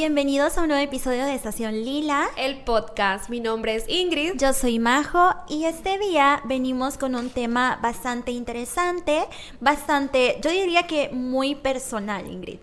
bienvenidos 0.00 0.56
a 0.56 0.62
un 0.62 0.68
nuevo 0.68 0.82
episodio 0.82 1.26
de 1.26 1.34
Estación 1.34 1.74
Lila. 1.74 2.30
El 2.38 2.64
podcast, 2.64 3.28
mi 3.28 3.38
nombre 3.38 3.74
es 3.74 3.84
Ingrid. 3.86 4.32
Yo 4.38 4.54
soy 4.54 4.78
Majo 4.78 5.34
y 5.46 5.66
este 5.66 5.98
día 5.98 6.40
venimos 6.46 6.96
con 6.96 7.14
un 7.14 7.28
tema 7.28 7.78
bastante 7.82 8.30
interesante, 8.30 9.26
bastante, 9.60 10.38
yo 10.42 10.50
diría 10.50 10.86
que 10.86 11.10
muy 11.10 11.54
personal, 11.54 12.26
Ingrid. 12.26 12.60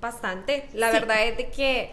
Bastante. 0.00 0.68
La 0.72 0.90
verdad 0.90 1.28
es 1.28 1.36
de 1.36 1.50
que 1.50 1.92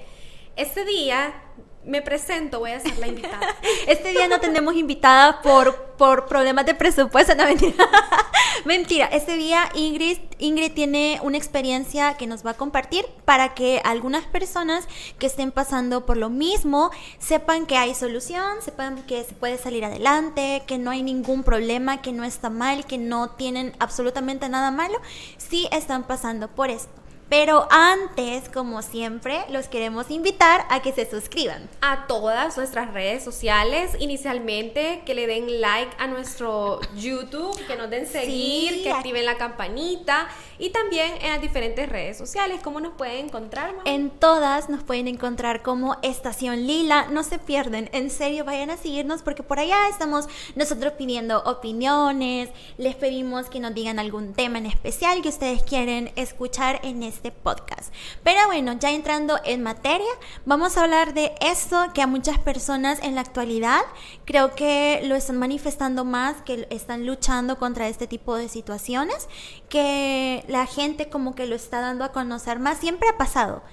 este 0.55 0.83
día 0.83 1.43
me 1.86 2.02
presento, 2.02 2.59
voy 2.59 2.71
a 2.71 2.80
ser 2.80 2.98
la 2.98 3.07
invitada. 3.07 3.39
este 3.88 4.09
día 4.09 4.27
no 4.27 4.39
tenemos 4.39 4.76
invitada 4.76 5.41
por, 5.41 5.76
por 5.98 6.26
problemas 6.26 6.66
de 6.66 6.76
presupuesto, 6.76 7.34
no 7.36 7.46
mentira. 7.46 7.76
mentira, 8.66 9.05
este 9.05 9.38
día 9.38 9.70
Ingrid, 9.73 10.18
Ingrid 10.38 10.73
tiene 10.73 11.20
una 11.23 11.38
experiencia 11.38 12.16
que 12.16 12.27
nos 12.27 12.45
va 12.45 12.52
a 12.52 12.54
compartir 12.55 13.05
para 13.23 13.54
que 13.54 13.82
algunas 13.86 14.26
personas 14.26 14.88
que 15.18 15.27
estén 15.27 15.52
pasando 15.52 16.05
por 16.05 16.18
lo 16.18 16.30
mismo 16.30 16.91
sepan 17.20 17.66
que 17.66 17.77
hay 17.77 17.96
solución, 17.96 18.62
sepan 18.62 19.04
que 19.04 19.23
se 19.23 19.34
puede 19.34 19.57
salir 19.57 19.85
adelante, 19.85 20.63
que 20.68 20.77
no 20.77 20.91
hay 20.91 21.04
ningún 21.04 21.44
problema, 21.44 22.02
que 22.02 22.12
no 22.12 22.26
está 22.26 22.49
mal, 22.49 22.85
que 22.85 22.98
no 22.98 23.30
tienen 23.30 23.73
absolutamente 23.80 24.49
nada 24.49 24.71
malo 24.71 24.99
si 25.38 25.68
están 25.71 26.04
pasando 26.04 26.49
por 26.49 26.70
esto. 26.70 27.06
Pero 27.30 27.67
antes, 27.72 28.48
como 28.48 28.81
siempre, 28.81 29.44
los 29.49 29.68
queremos 29.68 30.09
invitar 30.09 30.66
a 30.70 30.81
que 30.81 30.94
se 30.94 31.09
suscriban. 31.09 31.70
A 31.81 32.08
todas 32.08 32.55
nuestras 32.55 32.94
redes 32.94 33.22
sociales. 33.22 33.91
Inicialmente, 33.99 35.02
que 35.05 35.13
le 35.13 35.27
den 35.27 35.59
like 35.59 35.91
a 35.99 36.08
nuestro 36.08 36.80
YouTube, 36.95 37.58
que 37.68 37.76
nos 37.76 37.90
den 37.90 38.08
seguir, 38.08 38.82
que 38.82 38.91
activen 38.91 39.26
la 39.26 39.35
campanita. 39.35 40.30
Y 40.58 40.70
también 40.70 41.13
en 41.21 41.32
las 41.32 41.41
diferentes 41.41 41.90
redes 41.90 42.18
sociales. 42.18 42.62
¿Cómo 42.63 42.80
nos 42.80 42.94
pueden 42.94 43.26
encontrar? 43.26 43.76
En 43.84 44.09
todas 44.09 44.70
nos 44.70 44.84
pueden 44.84 45.09
encontrar 45.09 45.62
como 45.62 45.98
Estación 46.04 46.66
Lila. 46.66 47.07
No 47.12 47.23
se 47.23 47.40
pierden. 47.40 47.90
En 47.91 48.10
serio, 48.10 48.46
vayan 48.46 48.70
a 48.70 48.77
seguirnos 48.77 49.21
porque 49.21 49.44
por 49.44 49.60
allá 49.60 49.90
estamos 49.90 50.27
nosotros 50.55 50.94
pidiendo 50.94 51.44
opiniones. 51.44 52.49
Les 52.77 52.96
pedimos 52.96 53.49
que 53.49 53.60
nos 53.60 53.73
digan 53.73 53.99
algún 53.99 54.34
tema 54.34 54.60
en 54.60 54.66
especial 54.66 55.21
que 55.21 55.29
ustedes 55.29 55.62
quieren 55.63 56.12
escuchar 56.16 56.79
en 56.84 57.04
este 57.04 57.16
este 57.18 57.32
podcast. 57.32 57.93
Pero 58.23 58.40
bueno, 58.46 58.73
ya 58.73 58.91
entrando 58.91 59.40
en 59.43 59.63
materia, 59.63 60.07
vamos 60.46 60.77
a 60.77 60.84
hablar 60.84 61.13
de 61.13 61.34
esto 61.41 61.77
que 61.93 62.01
a 62.01 62.07
muchas 62.07 62.37
personas 62.37 62.99
en 63.01 63.15
la 63.15 63.21
actualidad 63.21 63.82
creo 64.25 64.53
que 64.53 65.01
lo 65.03 65.16
están 65.16 65.38
manifestando 65.38 66.06
más, 66.06 66.41
que 66.44 66.68
están 66.69 67.06
luchando 67.06 67.57
contra 67.57 67.88
este 67.88 68.07
tipo 68.07 68.35
de 68.35 68.50
situaciones, 68.50 69.28
que 69.68 70.45
la 70.47 70.66
gente 70.66 71.09
como 71.09 71.34
que 71.34 71.47
lo 71.47 71.56
está 71.56 71.81
dando 71.81 72.06
a 72.06 72.12
conocer 72.12 72.59
más. 72.59 72.78
Siempre 72.78 73.09
ha 73.09 73.18
pasado 73.18 73.63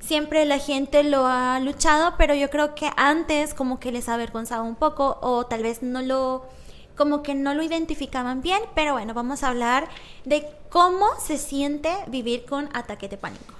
siempre 0.00 0.44
la 0.44 0.58
gente 0.58 1.02
lo 1.02 1.26
ha 1.26 1.58
luchado, 1.58 2.14
pero 2.16 2.32
yo 2.32 2.50
creo 2.50 2.76
que 2.76 2.90
antes 2.96 3.52
como 3.52 3.80
que 3.80 3.90
les 3.90 4.08
ha 4.08 4.14
avergonzado 4.14 4.62
un 4.62 4.76
poco 4.76 5.18
o 5.22 5.46
tal 5.46 5.64
vez 5.64 5.82
no 5.82 6.02
lo 6.02 6.46
como 6.98 7.22
que 7.22 7.34
no 7.34 7.54
lo 7.54 7.62
identificaban 7.62 8.42
bien, 8.42 8.60
pero 8.74 8.92
bueno, 8.92 9.14
vamos 9.14 9.44
a 9.44 9.48
hablar 9.48 9.88
de 10.24 10.46
cómo 10.68 11.06
se 11.24 11.38
siente 11.38 11.90
vivir 12.08 12.44
con 12.44 12.68
ataque 12.76 13.08
de 13.08 13.16
pánico. 13.16 13.54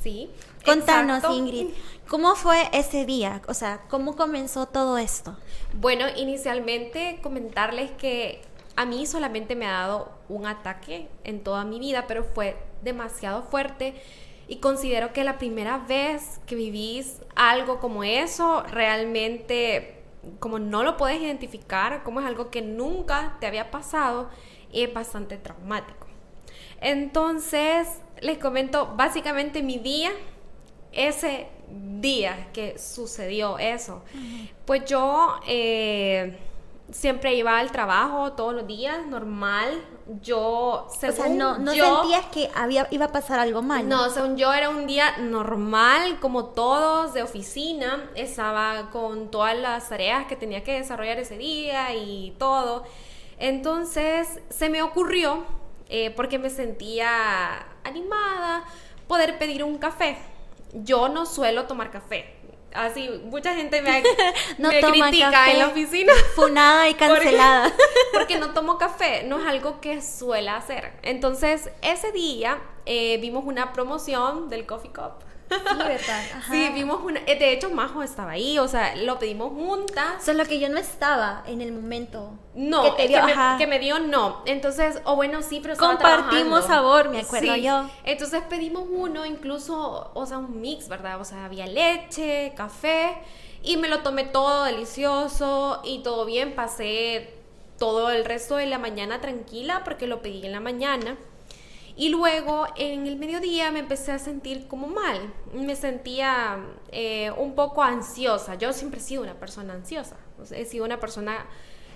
Sí. 0.00 0.30
Contanos, 0.64 1.22
Ingrid, 1.30 1.68
¿cómo 2.08 2.34
fue 2.34 2.68
ese 2.72 3.04
día? 3.04 3.42
O 3.48 3.54
sea, 3.54 3.82
¿cómo 3.88 4.16
comenzó 4.16 4.66
todo 4.66 4.98
esto? 4.98 5.36
Bueno, 5.74 6.06
inicialmente 6.16 7.18
comentarles 7.22 7.90
que 7.92 8.42
a 8.76 8.84
mí 8.84 9.06
solamente 9.06 9.56
me 9.56 9.66
ha 9.66 9.72
dado 9.72 10.12
un 10.28 10.46
ataque 10.46 11.08
en 11.24 11.42
toda 11.42 11.64
mi 11.64 11.78
vida, 11.78 12.06
pero 12.06 12.24
fue 12.24 12.56
demasiado 12.82 13.42
fuerte 13.42 14.00
y 14.48 14.56
considero 14.56 15.12
que 15.12 15.24
la 15.24 15.38
primera 15.38 15.78
vez 15.78 16.40
que 16.46 16.54
vivís 16.54 17.20
algo 17.34 17.80
como 17.80 18.04
eso 18.04 18.62
realmente 18.62 19.95
como 20.38 20.58
no 20.58 20.82
lo 20.82 20.96
puedes 20.96 21.20
identificar, 21.20 22.02
como 22.02 22.20
es 22.20 22.26
algo 22.26 22.50
que 22.50 22.62
nunca 22.62 23.36
te 23.40 23.46
había 23.46 23.70
pasado, 23.70 24.28
es 24.72 24.92
bastante 24.92 25.36
traumático. 25.36 26.06
Entonces, 26.80 27.88
les 28.20 28.38
comento 28.38 28.94
básicamente 28.96 29.62
mi 29.62 29.78
día, 29.78 30.10
ese 30.92 31.48
día 32.00 32.48
que 32.52 32.78
sucedió 32.78 33.58
eso. 33.58 34.02
Pues 34.64 34.84
yo 34.84 35.40
eh, 35.46 36.36
siempre 36.90 37.34
iba 37.34 37.58
al 37.58 37.72
trabajo 37.72 38.32
todos 38.32 38.54
los 38.54 38.66
días, 38.66 39.06
normal. 39.06 39.82
Yo, 40.22 40.86
según 40.98 41.14
o 41.14 41.22
sea, 41.22 41.28
no, 41.28 41.58
no 41.58 41.72
sentías 41.72 42.26
que 42.26 42.50
había, 42.54 42.86
iba 42.90 43.06
a 43.06 43.12
pasar 43.12 43.40
algo 43.40 43.62
mal. 43.62 43.88
No, 43.88 44.08
según 44.10 44.36
yo 44.36 44.52
era 44.52 44.68
un 44.68 44.86
día 44.86 45.16
normal, 45.18 46.18
como 46.20 46.46
todos, 46.46 47.12
de 47.12 47.22
oficina. 47.22 48.08
Estaba 48.14 48.90
con 48.90 49.30
todas 49.30 49.56
las 49.56 49.88
tareas 49.88 50.26
que 50.26 50.36
tenía 50.36 50.62
que 50.62 50.74
desarrollar 50.74 51.18
ese 51.18 51.36
día 51.36 51.94
y 51.94 52.34
todo. 52.38 52.84
Entonces 53.38 54.40
se 54.48 54.68
me 54.68 54.82
ocurrió, 54.82 55.44
eh, 55.88 56.10
porque 56.10 56.38
me 56.38 56.50
sentía 56.50 57.66
animada, 57.84 58.64
poder 59.08 59.38
pedir 59.38 59.64
un 59.64 59.78
café. 59.78 60.18
Yo 60.72 61.08
no 61.08 61.26
suelo 61.26 61.64
tomar 61.64 61.90
café 61.90 62.35
así, 62.76 63.08
mucha 63.24 63.54
gente 63.54 63.82
me, 63.82 64.02
no 64.58 64.70
critica 64.70 65.50
en 65.50 65.58
la 65.58 65.68
oficina. 65.68 66.12
Funada 66.34 66.88
y 66.88 66.94
cancelada. 66.94 67.72
Porque, 68.12 68.38
no 68.38 68.52
tomo 68.52 68.78
café, 68.78 69.24
no 69.24 69.40
es 69.40 69.46
algo 69.46 69.80
que 69.80 70.02
suele 70.02 70.50
hacer. 70.50 70.92
Entonces, 71.02 71.70
ese 71.82 72.12
día 72.12 72.58
eh, 72.84 73.18
vimos 73.20 73.44
una 73.44 73.72
promoción 73.72 74.48
del 74.48 74.66
Coffee 74.66 74.92
Cup 74.92 75.24
Sí, 75.48 75.78
¿verdad? 75.78 76.22
Sí, 76.50 76.70
vimos 76.74 77.00
una. 77.02 77.20
Eh, 77.20 77.38
de 77.38 77.52
hecho, 77.52 77.70
Majo 77.70 78.02
estaba 78.02 78.32
ahí, 78.32 78.58
o 78.58 78.68
sea, 78.68 78.96
lo 78.96 79.18
pedimos 79.18 79.50
juntas. 79.50 80.24
Solo 80.24 80.44
que 80.44 80.58
yo 80.58 80.68
no 80.68 80.78
estaba 80.78 81.42
en 81.46 81.60
el 81.60 81.72
momento. 81.72 82.32
No, 82.54 82.82
que, 82.82 82.90
te 83.02 83.08
dio, 83.08 83.20
que, 83.58 83.66
me, 83.66 83.78
dio 83.78 83.98
no. 83.98 84.42
Entonces, 84.46 85.00
o 85.04 85.16
bueno, 85.16 85.42
sí, 85.42 85.60
pero 85.62 85.76
Compartimos 85.76 86.64
sabor, 86.64 87.10
me 87.10 87.20
acuerdo 87.20 87.56
yo. 87.56 87.88
Entonces 88.04 88.42
pedimos 88.48 88.84
uno, 88.88 89.26
incluso, 89.26 90.10
o 90.14 90.26
sea, 90.26 90.38
un 90.38 90.60
mix, 90.60 90.88
¿verdad? 90.88 91.20
O 91.20 91.24
sea, 91.24 91.44
había 91.44 91.66
leche, 91.66 92.52
café, 92.56 93.18
y 93.62 93.76
me 93.76 93.88
lo 93.88 94.00
tomé 94.00 94.24
todo 94.24 94.64
delicioso 94.64 95.80
y 95.84 96.02
todo 96.02 96.24
bien. 96.24 96.54
Pasé 96.54 97.34
todo 97.78 98.10
el 98.10 98.24
resto 98.24 98.56
de 98.56 98.66
la 98.66 98.78
mañana 98.78 99.20
tranquila 99.20 99.82
porque 99.84 100.06
lo 100.06 100.22
pedí 100.22 100.44
en 100.44 100.52
la 100.52 100.60
mañana. 100.60 101.16
Y 101.98 102.10
luego 102.10 102.66
en 102.76 103.06
el 103.06 103.16
mediodía 103.16 103.70
me 103.70 103.78
empecé 103.78 104.12
a 104.12 104.18
sentir 104.18 104.68
como 104.68 104.86
mal, 104.86 105.32
me 105.54 105.74
sentía 105.76 106.58
eh, 106.92 107.30
un 107.38 107.54
poco 107.54 107.82
ansiosa. 107.82 108.56
Yo 108.56 108.74
siempre 108.74 109.00
he 109.00 109.02
sido 109.02 109.22
una 109.22 109.34
persona 109.34 109.72
ansiosa, 109.72 110.16
he 110.50 110.66
sido 110.66 110.84
una 110.84 111.00
persona 111.00 111.46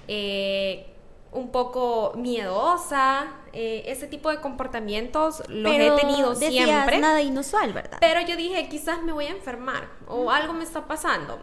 eh, 0.08 0.86
un 1.32 1.52
poco 1.52 2.14
miedosa, 2.16 3.26
eh, 3.52 3.82
ese 3.86 4.06
tipo 4.06 4.30
de 4.30 4.40
comportamientos 4.40 5.42
los 5.48 5.74
he 5.74 5.90
tenido 5.90 6.34
siempre. 6.34 6.98
nada 6.98 7.20
inusual, 7.20 7.74
¿verdad? 7.74 7.98
Pero 8.00 8.22
yo 8.22 8.36
dije, 8.36 8.70
quizás 8.70 9.02
me 9.02 9.12
voy 9.12 9.26
a 9.26 9.30
enfermar 9.30 9.86
o 10.08 10.30
algo 10.30 10.54
me 10.54 10.64
está 10.64 10.86
pasando. 10.86 11.38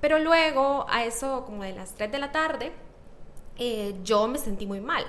Pero 0.00 0.20
luego, 0.20 0.86
a 0.88 1.04
eso 1.04 1.44
como 1.44 1.64
de 1.64 1.72
las 1.72 1.96
3 1.96 2.12
de 2.12 2.18
la 2.20 2.30
tarde, 2.30 2.72
yo 4.04 4.28
me 4.28 4.38
sentí 4.38 4.64
muy 4.64 4.80
mal 4.80 5.04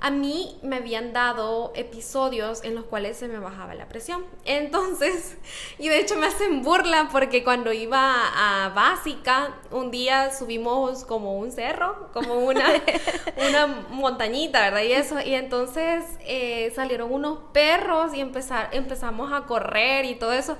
a 0.00 0.10
mí 0.10 0.58
me 0.62 0.76
habían 0.76 1.12
dado 1.12 1.72
episodios 1.74 2.64
en 2.64 2.74
los 2.74 2.84
cuales 2.84 3.18
se 3.18 3.28
me 3.28 3.38
bajaba 3.38 3.74
la 3.74 3.86
presión. 3.86 4.24
Entonces, 4.44 5.36
y 5.78 5.88
de 5.88 6.00
hecho 6.00 6.16
me 6.16 6.26
hacen 6.26 6.62
burla 6.62 7.08
porque 7.12 7.44
cuando 7.44 7.72
iba 7.72 8.14
a 8.34 8.70
básica, 8.70 9.54
un 9.70 9.90
día 9.90 10.32
subimos 10.32 11.04
como 11.04 11.38
un 11.38 11.52
cerro, 11.52 12.08
como 12.12 12.34
una, 12.36 12.64
una 13.48 13.66
montañita, 13.90 14.60
¿verdad? 14.60 14.82
Y 14.82 14.92
eso, 14.92 15.20
y 15.20 15.34
entonces 15.34 16.04
eh, 16.20 16.72
salieron 16.74 17.12
unos 17.12 17.38
perros 17.52 18.14
y 18.14 18.20
empezar, 18.20 18.70
empezamos 18.72 19.32
a 19.32 19.42
correr 19.42 20.06
y 20.06 20.14
todo 20.14 20.32
eso. 20.32 20.56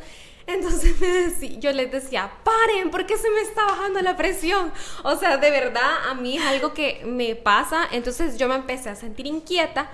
Entonces 0.54 1.60
yo 1.60 1.72
les 1.72 1.90
decía, 1.92 2.30
paren, 2.42 2.90
¿por 2.90 3.06
qué 3.06 3.16
se 3.16 3.30
me 3.30 3.40
está 3.40 3.64
bajando 3.64 4.00
la 4.02 4.16
presión? 4.16 4.72
O 5.04 5.16
sea, 5.16 5.36
de 5.36 5.50
verdad, 5.50 6.08
a 6.08 6.14
mí 6.14 6.36
es 6.36 6.44
algo 6.44 6.74
que 6.74 7.02
me 7.04 7.36
pasa. 7.36 7.86
Entonces 7.92 8.36
yo 8.36 8.48
me 8.48 8.56
empecé 8.56 8.90
a 8.90 8.96
sentir 8.96 9.26
inquieta 9.26 9.90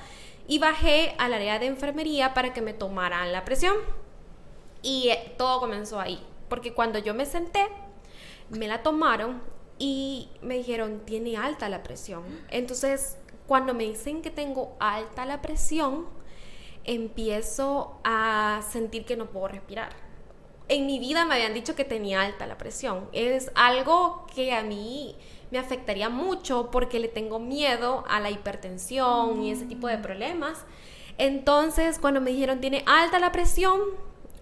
y 0.48 0.58
bajé 0.58 1.14
al 1.18 1.34
área 1.34 1.58
de 1.58 1.66
enfermería 1.66 2.32
para 2.32 2.52
que 2.52 2.62
me 2.62 2.72
tomaran 2.72 3.32
la 3.32 3.44
presión. 3.44 3.76
Y 4.82 5.08
eh, 5.08 5.34
todo 5.36 5.60
comenzó 5.60 6.00
ahí, 6.00 6.24
porque 6.48 6.72
cuando 6.72 6.98
yo 6.98 7.12
me 7.12 7.26
senté, 7.26 7.66
me 8.50 8.68
la 8.68 8.82
tomaron 8.82 9.42
y 9.78 10.30
me 10.42 10.56
dijeron, 10.56 11.02
tiene 11.04 11.36
alta 11.36 11.68
la 11.68 11.82
presión. 11.82 12.22
Entonces, 12.50 13.18
cuando 13.46 13.74
me 13.74 13.84
dicen 13.84 14.22
que 14.22 14.30
tengo 14.30 14.76
alta 14.80 15.26
la 15.26 15.42
presión, 15.42 16.06
empiezo 16.84 18.00
a 18.04 18.62
sentir 18.70 19.04
que 19.04 19.16
no 19.16 19.26
puedo 19.26 19.48
respirar 19.48 20.05
en 20.68 20.86
mi 20.86 20.98
vida 20.98 21.24
me 21.24 21.34
habían 21.34 21.54
dicho 21.54 21.74
que 21.74 21.84
tenía 21.84 22.22
alta 22.22 22.46
la 22.46 22.58
presión. 22.58 23.08
Es 23.12 23.50
algo 23.54 24.26
que 24.34 24.52
a 24.52 24.62
mí 24.62 25.16
me 25.50 25.58
afectaría 25.58 26.08
mucho 26.08 26.70
porque 26.70 26.98
le 26.98 27.08
tengo 27.08 27.38
miedo 27.38 28.04
a 28.08 28.20
la 28.20 28.30
hipertensión 28.30 29.42
y 29.42 29.52
ese 29.52 29.66
tipo 29.66 29.86
de 29.86 29.98
problemas. 29.98 30.64
Entonces, 31.18 31.98
cuando 31.98 32.20
me 32.20 32.30
dijeron 32.30 32.60
tiene 32.60 32.82
alta 32.86 33.18
la 33.18 33.32
presión, 33.32 33.80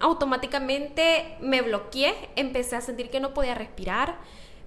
automáticamente 0.00 1.36
me 1.40 1.62
bloqueé, 1.62 2.14
empecé 2.36 2.76
a 2.76 2.80
sentir 2.80 3.10
que 3.10 3.20
no 3.20 3.34
podía 3.34 3.54
respirar, 3.54 4.18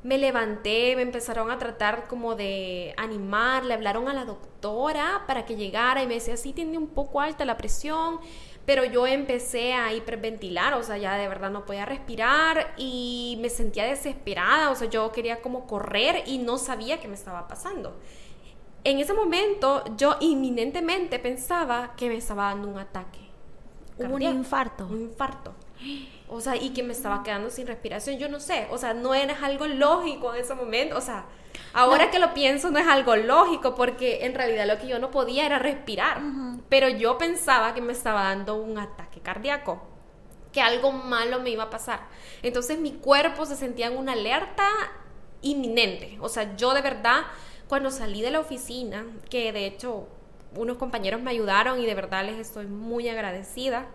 me 0.04 0.18
levanté, 0.18 0.95
me 0.95 1.01
empezaron 1.01 1.51
a 1.51 1.57
tratar 1.57 2.07
como 2.07 2.36
de 2.36 2.94
animar, 2.98 3.65
le 3.65 3.74
hablaron 3.74 4.07
a 4.07 4.13
la 4.13 4.25
doctora 4.25 5.24
para 5.27 5.45
que 5.45 5.56
llegara 5.56 6.01
y 6.04 6.07
me 6.07 6.13
decía, 6.13 6.38
sí, 6.38 6.54
tiene 6.54 6.77
un 6.77 6.88
poco 6.88 7.19
alta 7.19 7.44
la 7.45 7.57
presión, 7.57 8.19
pero 8.68 8.84
yo 8.84 9.08
empecé 9.08 9.74
a 9.74 9.94
hiperventilar, 9.94 10.74
o 10.74 10.84
sea, 10.84 10.98
ya 10.98 11.16
de 11.16 11.30
verdad 11.30 11.50
no 11.50 11.66
podía 11.66 11.86
respirar 11.86 12.74
y 12.75 13.38
me 13.40 13.50
sentía 13.50 13.86
desesperada, 13.86 14.72
o 14.72 14.75
sea, 14.75 14.90
yo 14.90 15.10
quería 15.14 15.42
como 15.42 15.66
correr 15.66 16.24
y 16.25 16.40
no 16.40 16.58
sabía 16.58 17.00
qué 17.00 17.08
me 17.08 17.14
estaba 17.14 17.48
pasando. 17.48 17.96
En 18.84 19.00
ese 19.00 19.14
momento 19.14 19.86
yo 19.96 20.18
inminentemente 20.19 21.18
pensaba 21.18 21.94
que 21.96 22.10
me 22.10 22.18
estaba 22.18 22.50
dando 22.50 22.68
un 22.68 22.78
ataque. 22.78 23.30
un 24.00 24.22
infarto. 24.22 24.86
Un 24.86 25.02
infarto. 25.04 25.54
O 26.28 26.42
sea, 26.42 26.56
y 26.56 26.72
que 26.72 26.84
me 26.84 26.94
estaba 26.94 27.24
quedando 27.24 27.50
sin 27.50 27.68
respiración, 27.68 28.18
yo 28.18 28.30
no 28.30 28.40
sé, 28.40 28.68
o 28.72 28.78
sea, 28.78 28.94
no 28.94 29.14
era 29.14 29.38
algo 29.46 29.68
lógico 29.68 30.34
en 30.34 30.42
ese 30.42 30.54
momento, 30.56 30.98
o 30.98 31.02
sea, 31.02 31.26
ahora 31.74 32.12
que 32.12 32.20
lo 32.20 32.34
pienso 32.34 32.70
no 32.70 32.80
es 32.80 32.88
algo 32.88 33.16
lógico 33.16 33.76
porque 33.76 34.26
en 34.26 34.36
realidad 34.36 34.68
lo 34.68 34.78
que 34.78 34.88
yo 34.88 35.00
no 35.00 35.12
podía 35.12 35.46
era 35.46 35.60
respirar, 35.60 36.22
pero 36.68 36.90
yo 36.90 37.18
pensaba 37.18 37.74
que 37.74 37.82
me 37.82 37.94
estaba 37.94 38.24
dando 38.24 38.56
un 38.56 38.78
ataque 38.78 39.22
cardíaco, 39.22 39.82
que 40.52 40.62
algo 40.62 40.92
malo 40.92 41.40
me 41.40 41.52
iba 41.52 41.64
a 41.64 41.70
pasar. 41.70 42.08
Entonces 42.42 42.78
mi 42.80 42.94
cuerpo 42.94 43.46
se 43.46 43.56
sentía 43.56 43.88
en 43.88 43.98
una 43.98 44.14
alerta 44.14 44.68
inminente, 45.42 46.18
o 46.20 46.28
sea, 46.28 46.56
yo 46.58 46.74
de 46.74 46.82
verdad 46.82 47.22
cuando 47.68 47.92
salí 47.92 48.22
de 48.22 48.32
la 48.32 48.40
oficina, 48.40 49.06
que 49.30 49.52
de 49.52 49.66
hecho 49.66 50.08
unos 50.56 50.78
compañeros 50.78 51.22
me 51.22 51.32
ayudaron 51.32 51.80
y 51.80 51.86
de 51.86 51.96
verdad 51.96 52.26
les 52.26 52.38
estoy 52.40 52.66
muy 52.68 53.08
agradecida, 53.10 53.88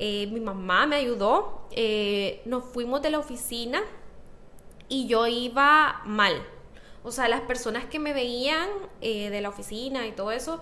eh, 0.00 0.28
mi 0.30 0.38
mamá 0.38 0.86
me 0.86 0.94
ayudó, 0.94 1.66
eh, 1.72 2.40
nos 2.44 2.64
fuimos 2.64 3.02
de 3.02 3.10
la 3.10 3.18
oficina 3.18 3.82
y 4.88 5.08
yo 5.08 5.26
iba 5.26 6.02
mal. 6.04 6.40
O 7.02 7.10
sea, 7.10 7.28
las 7.28 7.40
personas 7.40 7.86
que 7.86 7.98
me 7.98 8.12
veían 8.12 8.68
eh, 9.00 9.28
de 9.30 9.40
la 9.40 9.48
oficina 9.48 10.06
y 10.06 10.12
todo 10.12 10.30
eso 10.30 10.60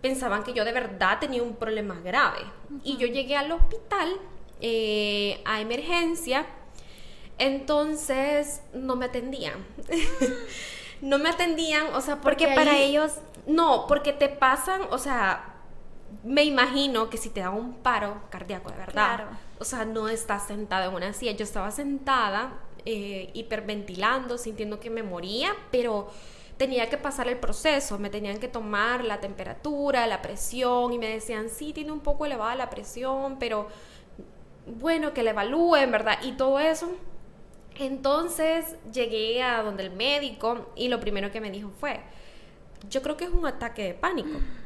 pensaban 0.00 0.42
que 0.42 0.52
yo 0.52 0.64
de 0.64 0.72
verdad 0.72 1.20
tenía 1.20 1.44
un 1.44 1.54
problema 1.54 2.00
grave. 2.00 2.40
Y 2.82 2.96
yo 2.96 3.06
llegué 3.06 3.36
al 3.36 3.52
hospital 3.52 4.18
a 5.44 5.60
emergencia, 5.60 6.46
entonces 7.38 8.62
no 8.72 8.96
me 8.96 9.06
atendían. 9.06 9.64
no 11.00 11.18
me 11.18 11.28
atendían, 11.28 11.94
o 11.94 12.00
sea, 12.00 12.20
porque, 12.20 12.48
para 12.48 12.78
ellos... 12.78 13.12
No, 13.46 13.86
porque 13.88 14.12
te 14.12 14.28
pasan, 14.28 14.82
o 14.90 14.98
sea, 14.98 15.51
me 16.24 16.44
imagino 16.44 17.10
que 17.10 17.16
si 17.16 17.30
te 17.30 17.40
da 17.40 17.50
un 17.50 17.74
paro 17.74 18.22
cardíaco 18.30 18.70
de 18.70 18.76
verdad, 18.76 19.30
o 19.58 19.64
sea, 19.64 19.84
no 19.84 20.08
estás 20.08 20.46
sentada 20.46 20.86
en 20.86 20.94
una 20.94 21.12
silla. 21.12 21.32
Yo 21.32 21.44
estaba 21.44 21.70
sentada, 21.70 22.60
eh, 22.84 23.30
hiperventilando, 23.34 24.38
sintiendo 24.38 24.80
que 24.80 24.90
me 24.90 25.02
moría, 25.02 25.54
pero 25.70 26.10
tenía 26.56 26.88
que 26.88 26.96
pasar 26.96 27.28
el 27.28 27.38
proceso, 27.38 27.98
me 27.98 28.10
tenían 28.10 28.38
que 28.38 28.48
tomar 28.48 29.04
la 29.04 29.20
temperatura, 29.20 30.06
la 30.06 30.22
presión, 30.22 30.92
y 30.92 30.98
me 30.98 31.08
decían, 31.08 31.48
sí, 31.48 31.72
tiene 31.72 31.92
un 31.92 32.00
poco 32.00 32.26
elevada 32.26 32.54
la 32.54 32.70
presión, 32.70 33.38
pero 33.38 33.68
bueno, 34.66 35.12
que 35.12 35.22
la 35.22 35.30
evalúen, 35.30 35.90
¿verdad? 35.90 36.18
Y 36.22 36.32
todo 36.32 36.60
eso. 36.60 36.92
Entonces 37.78 38.76
llegué 38.92 39.42
a 39.42 39.62
donde 39.62 39.84
el 39.84 39.90
médico 39.90 40.72
y 40.76 40.88
lo 40.88 41.00
primero 41.00 41.30
que 41.30 41.40
me 41.40 41.50
dijo 41.50 41.70
fue, 41.80 42.00
yo 42.88 43.02
creo 43.02 43.16
que 43.16 43.24
es 43.24 43.30
un 43.30 43.46
ataque 43.46 43.84
de 43.84 43.94
pánico. 43.94 44.38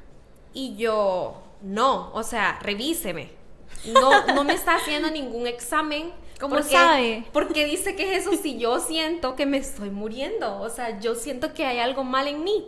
Y 0.57 0.75
yo, 0.77 1.43
no, 1.61 2.11
o 2.15 2.23
sea, 2.23 2.59
revíseme. 2.63 3.29
No, 3.93 4.27
no 4.29 4.43
me 4.43 4.55
está 4.55 4.77
haciendo 4.77 5.11
ningún 5.11 5.47
examen. 5.47 6.15
¿Cómo 6.41 6.63
sabe? 6.63 7.25
Porque 7.31 7.67
dice 7.67 7.95
que 7.95 8.17
es 8.17 8.27
eso 8.27 8.35
si 8.43 8.57
yo 8.57 8.81
siento 8.81 9.37
que 9.37 9.45
me 9.45 9.59
estoy 9.59 9.91
muriendo. 9.91 10.59
O 10.63 10.71
sea, 10.71 10.99
yo 10.99 11.15
siento 11.15 11.53
que 11.53 11.67
hay 11.67 11.79
algo 11.79 12.05
mal 12.05 12.27
en 12.27 12.43
mí. 12.43 12.67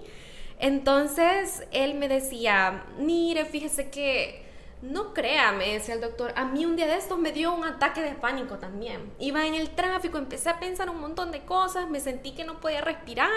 Entonces 0.58 1.66
él 1.72 1.94
me 1.94 2.08
decía, 2.08 2.84
mire, 2.98 3.46
fíjese 3.46 3.88
que 3.88 4.44
no 4.82 5.14
créame, 5.14 5.72
decía 5.72 5.94
el 5.94 6.02
doctor, 6.02 6.34
a 6.36 6.44
mí 6.44 6.66
un 6.66 6.76
día 6.76 6.86
de 6.86 6.96
estos 6.96 7.18
me 7.18 7.32
dio 7.32 7.54
un 7.54 7.64
ataque 7.64 8.02
de 8.02 8.12
pánico 8.12 8.58
también. 8.58 9.10
Iba 9.18 9.46
en 9.46 9.54
el 9.54 9.70
tráfico, 9.70 10.18
empecé 10.18 10.50
a 10.50 10.60
pensar 10.60 10.90
un 10.90 11.00
montón 11.00 11.30
de 11.30 11.40
cosas, 11.40 11.88
me 11.88 12.00
sentí 12.00 12.32
que 12.32 12.44
no 12.44 12.60
podía 12.60 12.82
respirar 12.82 13.30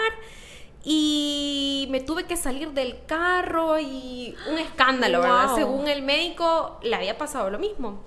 y 0.84 1.86
me 1.90 2.00
tuve 2.00 2.24
que 2.24 2.36
salir 2.36 2.72
del 2.72 3.04
carro 3.06 3.78
y 3.78 4.36
un 4.50 4.58
escándalo, 4.58 5.20
¿verdad? 5.20 5.54
Según 5.54 5.88
el 5.88 6.02
médico 6.02 6.78
le 6.82 6.96
había 6.96 7.16
pasado 7.16 7.50
lo 7.50 7.58
mismo. 7.58 8.02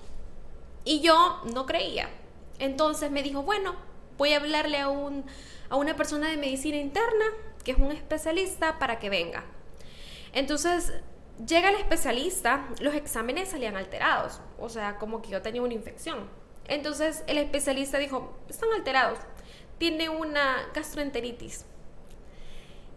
Y 0.84 1.00
yo 1.00 1.42
no 1.54 1.64
creía. 1.66 2.10
Entonces 2.58 3.10
me 3.10 3.22
dijo, 3.22 3.42
bueno, 3.42 3.74
voy 4.18 4.34
a 4.34 4.36
hablarle 4.36 4.78
a, 4.78 4.88
un, 4.88 5.24
a 5.70 5.76
una 5.76 5.96
persona 5.96 6.28
de 6.28 6.36
medicina 6.36 6.76
interna, 6.76 7.24
que 7.64 7.72
es 7.72 7.78
un 7.78 7.92
especialista, 7.92 8.78
para 8.78 8.98
que 8.98 9.10
venga. 9.10 9.44
Entonces 10.32 10.92
llega 11.46 11.70
el 11.70 11.76
especialista, 11.76 12.68
los 12.80 12.94
exámenes 12.94 13.48
salían 13.48 13.76
alterados, 13.76 14.40
o 14.58 14.68
sea, 14.68 14.98
como 14.98 15.22
que 15.22 15.30
yo 15.30 15.42
tenía 15.42 15.62
una 15.62 15.74
infección. 15.74 16.28
Entonces 16.68 17.24
el 17.26 17.38
especialista 17.38 17.98
dijo, 17.98 18.36
están 18.48 18.70
alterados, 18.74 19.18
tiene 19.78 20.08
una 20.08 20.68
gastroenteritis. 20.74 21.64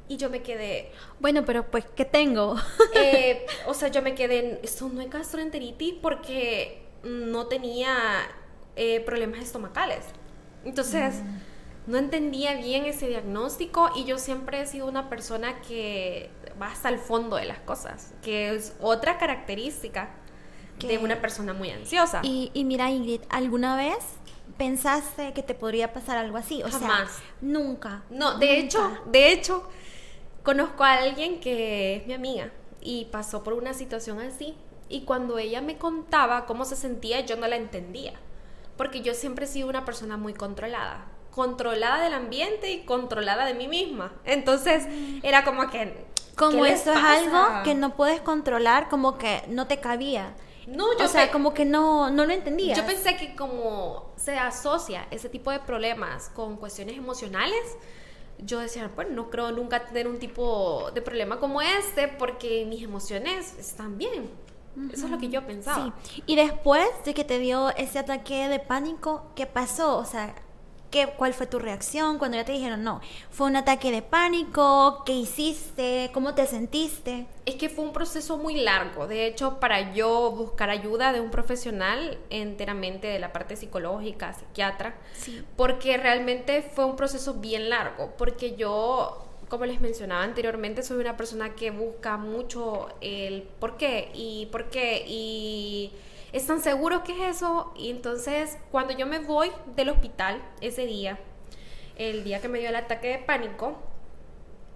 Y 0.10 0.18
yo 0.18 0.30
me 0.30 0.42
quedé. 0.42 0.92
Bueno, 1.20 1.46
pero 1.46 1.70
pues, 1.72 1.86
¿qué 1.96 2.04
tengo? 2.04 2.56
Eh, 2.96 3.46
o 3.68 3.74
sea, 3.74 3.88
yo 3.88 4.02
me 4.02 4.14
quedé. 4.16 4.60
Esto 4.64 4.90
no 4.90 5.00
es 5.00 5.10
gastroenteritis 5.10 5.94
porque 6.02 6.82
no 7.04 7.46
tenía 7.46 7.96
eh, 8.76 9.00
problemas 9.02 9.40
estomacales. 9.40 10.04
Entonces, 10.66 11.16
mm. 11.16 11.92
no 11.92 11.98
entendía 11.98 12.56
bien 12.56 12.86
ese 12.86 13.08
diagnóstico 13.08 13.92
y 13.96 14.04
yo 14.06 14.18
siempre 14.18 14.62
he 14.62 14.66
sido 14.66 14.88
una 14.88 15.08
persona 15.08 15.62
que 15.62 16.30
va 16.62 16.68
hasta 16.68 16.90
el 16.90 16.98
fondo 16.98 17.38
de 17.38 17.46
las 17.46 17.60
cosas, 17.60 18.14
que 18.22 18.54
es 18.54 18.76
otra 18.82 19.18
característica 19.18 20.10
de 20.80 20.98
una 20.98 21.22
persona 21.22 21.54
muy 21.54 21.70
ansiosa. 21.70 22.22
Y, 22.24 22.52
y 22.54 22.64
mira, 22.64 22.90
Ingrid, 22.90 23.22
¿alguna 23.30 23.76
vez 23.76 23.98
pensaste 24.58 25.34
que 25.34 25.44
te 25.44 25.54
podría 25.54 25.94
pasar 25.94 26.18
algo 26.18 26.38
así? 26.38 26.64
O 26.64 26.70
Jamás. 26.70 27.12
Sea, 27.12 27.24
nunca. 27.42 28.04
No, 28.10 28.38
de 28.38 28.60
hecho, 28.60 28.98
de 29.06 29.32
hecho, 29.32 29.68
Conozco 30.44 30.84
a 30.84 30.94
alguien 30.94 31.40
que 31.40 31.98
es 31.98 32.08
mi 32.08 32.14
amiga 32.14 32.52
y 32.82 33.06
pasó 33.06 33.44
por 33.44 33.54
una 33.54 33.74
situación 33.74 34.20
así. 34.20 34.56
Y 34.88 35.02
cuando 35.02 35.38
ella 35.38 35.62
me 35.62 35.78
contaba 35.78 36.46
cómo 36.46 36.66
se 36.66 36.76
sentía 36.76 37.20
yo 37.22 37.38
no 37.38 37.48
la 37.48 37.56
entendía 37.56 38.14
porque 38.80 39.02
yo 39.02 39.14
siempre 39.14 39.44
he 39.44 39.48
sido 39.48 39.68
una 39.68 39.84
persona 39.84 40.16
muy 40.16 40.34
controlada 40.34 41.06
controlada 41.32 42.04
del 42.04 42.14
ambiente 42.14 42.72
y 42.72 42.86
controlada 42.86 43.46
de 43.46 43.54
mí 43.54 43.68
misma. 43.68 44.14
Entonces 44.26 44.88
era 45.22 45.44
como 45.44 45.70
que 45.70 46.06
como 46.36 46.66
eso 46.66 46.92
es 46.92 46.98
algo 46.98 47.64
que 47.64 47.76
no 47.76 47.96
puedes 47.96 48.22
controlar 48.22 48.90
como 48.90 49.18
que 49.18 49.44
no 49.48 49.68
te 49.68 49.80
cabía. 49.80 50.34
No, 50.68 50.98
yo 50.98 51.06
o 51.06 51.08
sea, 51.08 51.32
como 51.32 51.54
que 51.54 51.66
no, 51.66 52.10
no 52.10 52.26
lo 52.26 52.34
entendía. 52.34 52.76
Yo 52.76 52.86
pensé 52.86 53.18
que 53.18 53.36
como 53.36 54.14
se 54.16 54.38
asocia 54.38 55.08
ese 55.12 55.28
tipo 55.28 55.52
de 55.52 55.60
problemas 55.60 56.30
con 56.30 56.58
cuestiones 56.58 56.98
emocionales, 56.98 57.78
yo 58.46 58.60
decía, 58.60 58.92
bueno, 58.96 59.12
no 59.12 59.30
creo 59.30 59.52
nunca 59.52 59.86
tener 59.86 60.08
un 60.08 60.20
tipo 60.20 60.92
de 60.94 61.02
problema 61.02 61.40
como 61.40 61.62
este 61.62 62.08
porque 62.08 62.66
mis 62.66 62.84
emociones 62.84 63.58
están 63.58 63.98
bien. 63.98 64.30
Eso 64.94 65.06
es 65.06 65.12
lo 65.12 65.18
que 65.18 65.30
yo 65.30 65.46
pensaba. 65.46 65.94
Sí. 66.04 66.24
Y 66.26 66.36
después 66.36 66.88
de 67.04 67.14
que 67.14 67.26
te 67.26 67.40
dio 67.40 67.70
ese 67.76 68.00
ataque 68.00 68.48
de 68.48 68.60
pánico, 68.60 69.32
¿qué 69.36 69.46
pasó? 69.46 69.98
O 69.98 70.06
sea, 70.06 70.34
¿Qué, 70.92 71.08
¿Cuál 71.18 71.34
fue 71.34 71.46
tu 71.46 71.60
reacción 71.60 72.18
cuando 72.18 72.38
ya 72.38 72.46
te 72.46 72.52
dijeron 72.52 72.84
no? 72.84 73.02
¿Fue 73.30 73.48
un 73.48 73.56
ataque 73.56 73.92
de 73.92 74.02
pánico? 74.02 75.04
¿Qué 75.06 75.14
hiciste? 75.14 76.10
¿Cómo 76.14 76.34
te 76.34 76.48
sentiste? 76.48 77.28
Es 77.46 77.56
que 77.56 77.70
fue 77.70 77.86
un 77.86 77.94
proceso 77.94 78.38
muy 78.38 78.56
largo. 78.62 79.08
De 79.08 79.28
hecho, 79.28 79.60
para 79.60 79.94
yo 79.94 80.32
buscar 80.32 80.70
ayuda 80.70 81.14
de 81.14 81.22
un 81.22 81.30
profesional 81.30 82.18
enteramente 82.30 83.08
de 83.08 83.20
la 83.20 83.32
parte 83.32 83.56
psicológica, 83.56 84.34
psiquiatra, 84.34 84.96
sí. 85.14 85.44
porque 85.56 85.98
realmente 85.98 86.62
fue 86.62 86.86
un 86.86 86.96
proceso 86.96 87.36
bien 87.36 87.70
largo, 87.70 88.14
porque 88.18 88.56
yo 88.56 89.26
como 89.50 89.66
les 89.66 89.82
mencionaba 89.82 90.24
anteriormente, 90.24 90.84
soy 90.84 91.00
una 91.00 91.18
persona 91.18 91.56
que 91.56 91.72
busca 91.72 92.18
mucho 92.18 92.88
el 93.02 93.42
por 93.42 93.78
qué 93.78 94.12
y 94.14 94.48
por 94.52 94.70
qué 94.70 95.04
y 95.08 95.92
¿están 96.32 96.62
seguros 96.62 97.02
que 97.02 97.14
es 97.14 97.38
eso? 97.38 97.74
Y 97.76 97.90
entonces 97.90 98.58
cuando 98.72 98.94
yo 98.94 99.06
me 99.06 99.20
voy 99.20 99.52
del 99.76 99.90
hospital 99.90 100.42
ese 100.62 100.86
día, 100.86 101.20
el 101.96 102.24
día 102.24 102.42
que 102.42 102.48
me 102.48 102.60
dio 102.60 102.70
el 102.70 102.76
ataque 102.76 103.10
de 103.10 103.18
pánico, 103.20 103.78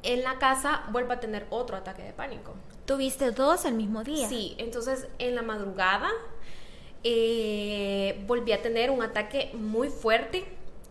en 0.03 0.23
la 0.23 0.37
casa 0.37 0.83
vuelvo 0.91 1.13
a 1.13 1.19
tener 1.19 1.47
otro 1.49 1.77
ataque 1.77 2.03
de 2.03 2.13
pánico. 2.13 2.53
¿Tuviste 2.85 3.31
dos 3.31 3.65
el 3.65 3.75
mismo 3.75 4.03
día? 4.03 4.27
Sí, 4.27 4.55
entonces 4.57 5.07
en 5.17 5.35
la 5.35 5.41
madrugada 5.41 6.09
eh, 7.03 8.23
volví 8.27 8.51
a 8.51 8.61
tener 8.61 8.91
un 8.91 9.01
ataque 9.01 9.51
muy 9.53 9.89
fuerte 9.89 10.45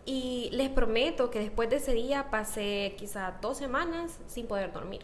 y 0.05 0.49
les 0.51 0.69
prometo 0.69 1.29
que 1.29 1.39
después 1.39 1.69
de 1.69 1.77
ese 1.77 1.93
día 1.93 2.29
pasé 2.29 2.95
quizá 2.97 3.37
dos 3.41 3.57
semanas 3.57 4.19
sin 4.27 4.47
poder 4.47 4.73
dormir. 4.73 5.01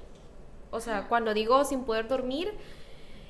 O 0.71 0.79
sea, 0.79 1.07
cuando 1.07 1.33
digo 1.33 1.63
sin 1.63 1.83
poder 1.83 2.07
dormir, 2.07 2.53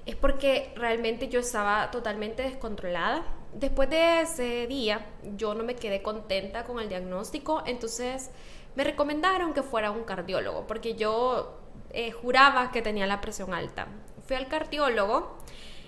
es 0.09 0.15
porque 0.15 0.73
realmente 0.75 1.27
yo 1.27 1.39
estaba 1.39 1.91
totalmente 1.91 2.41
descontrolada. 2.41 3.23
después 3.53 3.89
de 3.91 4.21
ese 4.21 4.65
día, 4.65 5.05
yo 5.37 5.53
no 5.53 5.63
me 5.63 5.75
quedé 5.75 6.01
contenta 6.01 6.63
con 6.63 6.79
el 6.79 6.89
diagnóstico, 6.89 7.61
entonces 7.67 8.31
me 8.75 8.83
recomendaron 8.83 9.53
que 9.53 9.61
fuera 9.61 9.91
un 9.91 10.03
cardiólogo, 10.03 10.65
porque 10.65 10.95
yo 10.95 11.59
eh, 11.91 12.11
juraba 12.11 12.71
que 12.71 12.81
tenía 12.81 13.05
la 13.05 13.21
presión 13.21 13.53
alta. 13.53 13.87
Fui 14.25 14.35
al 14.35 14.47
cardiólogo, 14.47 15.37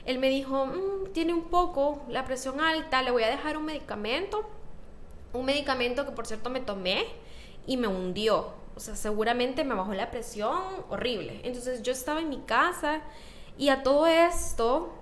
él 0.06 0.20
me 0.20 0.30
dijo, 0.30 0.68
mm, 0.68 1.14
tiene 1.14 1.34
un 1.34 1.46
poco 1.46 2.04
la 2.08 2.24
presión 2.26 2.62
alta, 2.62 3.02
le 3.02 3.10
voy 3.10 3.24
a 3.24 3.30
dejar 3.30 3.58
un 3.58 3.66
medicamento, 3.66 4.48
un 5.34 5.46
medicamento 5.46 6.06
que 6.06 6.12
por 6.12 6.28
cierto 6.28 6.52
me 6.52 6.60
tomé 6.60 7.06
y 7.66 7.78
me 7.78 7.88
hundió. 7.88 8.54
O 8.76 8.80
sea, 8.80 8.96
seguramente 8.96 9.64
me 9.64 9.74
bajó 9.74 9.94
la 9.96 10.12
presión 10.12 10.62
horrible. 10.90 11.42
Entonces 11.44 11.82
yo 11.82 11.92
estaba 11.92 12.20
en 12.20 12.30
mi 12.30 12.42
casa 12.42 13.02
y 13.58 13.70
a 13.70 13.84
todo 13.84 14.08
esto, 14.08 14.94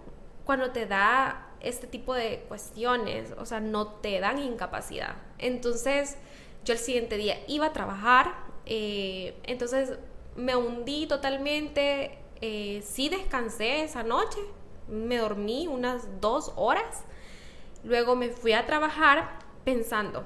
cuando 0.45 0.71
te 0.71 0.85
da 0.85 1.47
este 1.61 1.87
tipo 1.87 2.13
de 2.13 2.45
cuestiones, 2.47 3.33
o 3.37 3.45
sea, 3.45 3.59
no 3.59 3.87
te 3.87 4.19
dan 4.19 4.39
incapacidad. 4.39 5.15
Entonces 5.37 6.17
yo 6.63 6.73
el 6.73 6.79
siguiente 6.79 7.17
día 7.17 7.37
iba 7.47 7.67
a 7.67 7.73
trabajar, 7.73 8.33
eh, 8.65 9.39
entonces 9.43 9.97
me 10.35 10.55
hundí 10.55 11.07
totalmente, 11.07 12.17
eh, 12.41 12.81
sí 12.85 13.09
descansé 13.09 13.83
esa 13.83 14.03
noche, 14.03 14.39
me 14.87 15.17
dormí 15.17 15.67
unas 15.67 16.21
dos 16.21 16.53
horas, 16.55 17.03
luego 17.83 18.15
me 18.15 18.29
fui 18.29 18.53
a 18.53 18.65
trabajar 18.65 19.39
pensando, 19.63 20.23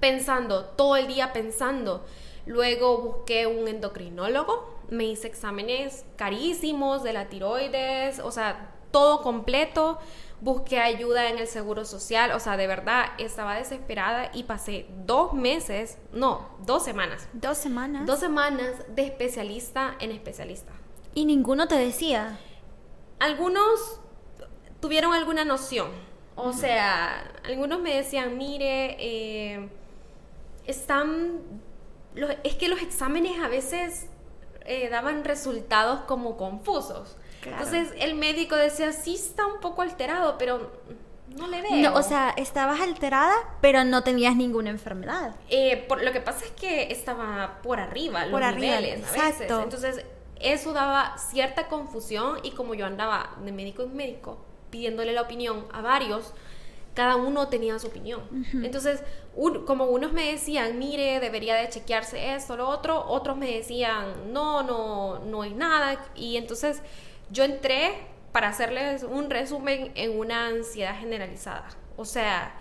pensando, 0.00 0.64
todo 0.64 0.96
el 0.96 1.06
día 1.06 1.32
pensando. 1.32 2.04
Luego 2.46 2.98
busqué 2.98 3.46
un 3.46 3.68
endocrinólogo, 3.68 4.77
me 4.90 5.04
hice 5.04 5.26
exámenes 5.28 6.04
carísimos 6.16 7.02
de 7.02 7.12
la 7.12 7.28
tiroides, 7.28 8.20
o 8.20 8.30
sea, 8.30 8.74
todo 8.90 9.22
completo. 9.22 9.98
Busqué 10.40 10.78
ayuda 10.78 11.30
en 11.30 11.38
el 11.38 11.48
seguro 11.48 11.84
social, 11.84 12.30
o 12.30 12.38
sea, 12.38 12.56
de 12.56 12.68
verdad 12.68 13.06
estaba 13.18 13.56
desesperada 13.56 14.30
y 14.32 14.44
pasé 14.44 14.86
dos 15.04 15.32
meses, 15.32 15.98
no, 16.12 16.48
dos 16.64 16.84
semanas. 16.84 17.28
Dos 17.32 17.58
semanas. 17.58 18.06
Dos 18.06 18.20
semanas 18.20 18.70
de 18.88 19.02
especialista 19.02 19.96
en 19.98 20.12
especialista. 20.12 20.72
¿Y 21.14 21.24
ninguno 21.24 21.66
te 21.66 21.74
decía? 21.74 22.38
Algunos 23.18 24.00
tuvieron 24.80 25.12
alguna 25.12 25.44
noción. 25.44 25.88
O 26.36 26.52
sea, 26.52 27.32
algunos 27.44 27.80
me 27.80 27.96
decían, 27.96 28.38
mire, 28.38 28.96
eh, 29.00 29.68
están... 30.68 31.40
es 32.44 32.54
que 32.54 32.68
los 32.68 32.80
exámenes 32.80 33.40
a 33.40 33.48
veces 33.48 34.06
eh, 34.68 34.88
daban 34.90 35.24
resultados 35.24 36.00
como 36.00 36.36
confusos. 36.36 37.16
Entonces 37.42 37.94
el 37.98 38.14
médico 38.14 38.54
decía, 38.56 38.92
sí 38.92 39.14
está 39.14 39.46
un 39.46 39.60
poco 39.60 39.80
alterado, 39.80 40.36
pero 40.38 40.70
no 41.28 41.48
le 41.48 41.62
veo. 41.62 41.90
No, 41.90 41.96
o 41.96 42.02
sea, 42.02 42.34
estabas 42.36 42.80
alterada, 42.80 43.32
pero 43.62 43.84
no 43.84 44.02
tenías 44.02 44.36
ninguna 44.36 44.70
enfermedad. 44.70 45.34
Eh, 45.48 45.84
por, 45.88 46.02
lo 46.02 46.12
que 46.12 46.20
pasa 46.20 46.44
es 46.44 46.50
que 46.50 46.92
estaba 46.92 47.60
por 47.62 47.80
arriba, 47.80 48.26
por 48.30 48.42
los 48.42 48.54
niveles 48.56 49.08
a 49.08 49.24
veces. 49.24 49.50
Entonces 49.50 50.04
eso 50.38 50.72
daba 50.72 51.16
cierta 51.16 51.68
confusión 51.68 52.38
y 52.42 52.50
como 52.50 52.74
yo 52.74 52.86
andaba 52.86 53.30
de 53.42 53.52
médico 53.52 53.82
en 53.82 53.96
médico 53.96 54.44
pidiéndole 54.70 55.12
la 55.12 55.22
opinión 55.22 55.64
a 55.72 55.80
varios, 55.80 56.34
cada 56.98 57.14
uno 57.14 57.46
tenía 57.46 57.78
su 57.78 57.86
opinión. 57.86 58.22
Entonces, 58.54 59.04
como 59.68 59.84
unos 59.84 60.12
me 60.12 60.32
decían, 60.32 60.80
mire, 60.80 61.20
debería 61.20 61.54
de 61.54 61.68
chequearse 61.68 62.34
esto, 62.34 62.56
lo 62.56 62.68
otro, 62.68 63.06
otros 63.06 63.36
me 63.36 63.54
decían, 63.54 64.32
no, 64.32 64.64
no, 64.64 65.20
no 65.20 65.42
hay 65.42 65.54
nada. 65.54 66.04
Y 66.16 66.36
entonces 66.36 66.82
yo 67.30 67.44
entré, 67.44 68.04
para 68.32 68.48
hacerles 68.48 69.04
un 69.04 69.30
resumen, 69.30 69.92
en 69.94 70.18
una 70.18 70.48
ansiedad 70.48 70.98
generalizada. 70.98 71.68
O 71.96 72.04
sea, 72.04 72.56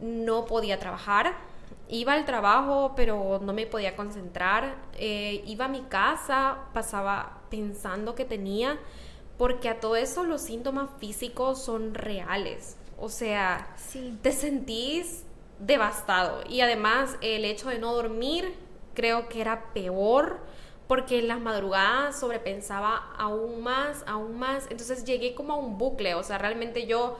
no 0.00 0.44
podía 0.44 0.80
trabajar, 0.80 1.36
iba 1.88 2.14
al 2.14 2.24
trabajo, 2.24 2.94
pero 2.96 3.38
no 3.40 3.52
me 3.52 3.66
podía 3.66 3.94
concentrar. 3.94 4.74
Eh, 4.94 5.44
iba 5.46 5.66
a 5.66 5.68
mi 5.68 5.82
casa, 5.82 6.64
pasaba 6.74 7.42
pensando 7.48 8.16
que 8.16 8.24
tenía, 8.24 8.76
porque 9.36 9.68
a 9.68 9.78
todo 9.78 9.94
eso 9.94 10.24
los 10.24 10.42
síntomas 10.42 10.90
físicos 10.98 11.62
son 11.62 11.94
reales. 11.94 12.77
O 13.00 13.08
sea, 13.08 13.74
te 14.22 14.32
sentís 14.32 15.24
devastado. 15.58 16.42
Y 16.48 16.60
además 16.60 17.16
el 17.20 17.44
hecho 17.44 17.68
de 17.68 17.78
no 17.78 17.94
dormir 17.94 18.54
creo 18.94 19.28
que 19.28 19.40
era 19.40 19.72
peor 19.72 20.40
porque 20.88 21.18
en 21.18 21.28
las 21.28 21.40
madrugadas 21.40 22.18
sobrepensaba 22.18 23.12
aún 23.16 23.62
más, 23.62 24.02
aún 24.06 24.38
más. 24.38 24.66
Entonces 24.70 25.04
llegué 25.04 25.34
como 25.34 25.52
a 25.52 25.56
un 25.56 25.78
bucle, 25.78 26.14
o 26.14 26.22
sea, 26.22 26.38
realmente 26.38 26.86
yo 26.86 27.18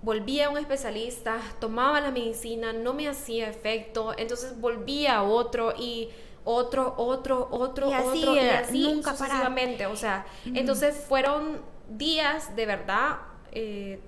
volvía 0.00 0.46
a 0.46 0.50
un 0.50 0.58
especialista, 0.58 1.40
tomaba 1.60 2.00
la 2.00 2.12
medicina, 2.12 2.72
no 2.72 2.94
me 2.94 3.08
hacía 3.08 3.48
efecto, 3.48 4.14
entonces 4.16 4.60
volvía 4.60 5.16
a 5.16 5.22
otro 5.24 5.74
y 5.76 6.08
otro, 6.44 6.94
otro, 6.96 7.48
otro, 7.50 7.90
otro, 7.90 8.36
y 8.36 8.38
así 8.38 8.82
nunca 8.84 9.16
sucesivamente. 9.16 9.86
O 9.86 9.96
sea, 9.96 10.24
entonces 10.46 11.04
fueron 11.08 11.60
días 11.90 12.54
de 12.54 12.64
verdad 12.64 13.18
eh, 13.50 14.00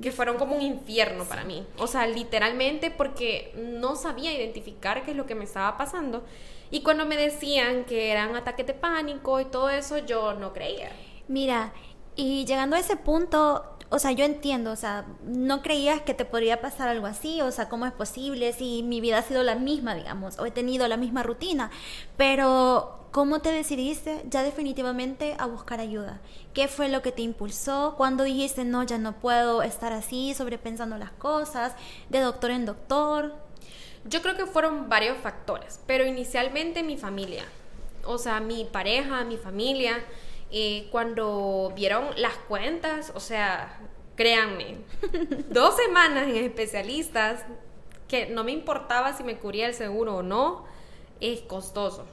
que 0.00 0.12
fueron 0.12 0.36
como 0.36 0.56
un 0.56 0.62
infierno 0.62 1.24
para 1.24 1.44
mí. 1.44 1.66
O 1.78 1.86
sea, 1.86 2.06
literalmente 2.06 2.90
porque 2.90 3.52
no 3.56 3.96
sabía 3.96 4.32
identificar 4.32 5.04
qué 5.04 5.12
es 5.12 5.16
lo 5.16 5.26
que 5.26 5.34
me 5.34 5.44
estaba 5.44 5.76
pasando. 5.76 6.24
Y 6.70 6.82
cuando 6.82 7.06
me 7.06 7.16
decían 7.16 7.84
que 7.84 8.10
eran 8.10 8.34
ataques 8.34 8.66
de 8.66 8.74
pánico 8.74 9.40
y 9.40 9.44
todo 9.44 9.70
eso, 9.70 9.98
yo 9.98 10.34
no 10.34 10.52
creía. 10.52 10.90
Mira, 11.28 11.72
y 12.16 12.44
llegando 12.44 12.76
a 12.76 12.80
ese 12.80 12.96
punto, 12.96 13.64
o 13.90 13.98
sea, 13.98 14.12
yo 14.12 14.24
entiendo, 14.24 14.72
o 14.72 14.76
sea, 14.76 15.06
no 15.24 15.62
creías 15.62 16.00
que 16.02 16.14
te 16.14 16.24
podría 16.24 16.60
pasar 16.60 16.88
algo 16.88 17.06
así, 17.06 17.40
o 17.42 17.50
sea, 17.52 17.68
¿cómo 17.68 17.86
es 17.86 17.92
posible 17.92 18.52
si 18.52 18.82
mi 18.82 19.00
vida 19.00 19.18
ha 19.18 19.22
sido 19.22 19.42
la 19.42 19.54
misma, 19.54 19.94
digamos, 19.94 20.38
o 20.38 20.46
he 20.46 20.50
tenido 20.50 20.88
la 20.88 20.96
misma 20.96 21.22
rutina? 21.22 21.70
Pero, 22.16 23.03
¿cómo 23.14 23.38
te 23.38 23.52
decidiste 23.52 24.22
ya 24.28 24.42
definitivamente 24.42 25.36
a 25.38 25.46
buscar 25.46 25.78
ayuda? 25.78 26.20
¿Qué 26.52 26.66
fue 26.66 26.88
lo 26.88 27.00
que 27.00 27.12
te 27.12 27.22
impulsó? 27.22 27.94
¿Cuándo 27.96 28.24
dijiste, 28.24 28.64
no, 28.64 28.82
ya 28.82 28.98
no 28.98 29.12
puedo 29.20 29.62
estar 29.62 29.92
así, 29.92 30.34
sobrepensando 30.34 30.98
las 30.98 31.12
cosas, 31.12 31.76
de 32.08 32.18
doctor 32.18 32.50
en 32.50 32.66
doctor? 32.66 33.32
Yo 34.04 34.20
creo 34.20 34.36
que 34.36 34.46
fueron 34.46 34.88
varios 34.88 35.16
factores, 35.18 35.78
pero 35.86 36.04
inicialmente 36.04 36.82
mi 36.82 36.96
familia, 36.96 37.44
o 38.04 38.18
sea, 38.18 38.40
mi 38.40 38.64
pareja, 38.64 39.22
mi 39.22 39.36
familia, 39.36 40.04
eh, 40.50 40.88
cuando 40.90 41.72
vieron 41.76 42.08
las 42.16 42.34
cuentas, 42.48 43.12
o 43.14 43.20
sea, 43.20 43.78
créanme, 44.16 44.78
dos 45.50 45.76
semanas 45.76 46.24
en 46.26 46.34
especialistas, 46.38 47.44
que 48.08 48.26
no 48.26 48.42
me 48.42 48.50
importaba 48.50 49.16
si 49.16 49.22
me 49.22 49.38
cubría 49.38 49.68
el 49.68 49.74
seguro 49.74 50.16
o 50.16 50.22
no, 50.24 50.64
es 51.20 51.42
costoso. 51.42 52.06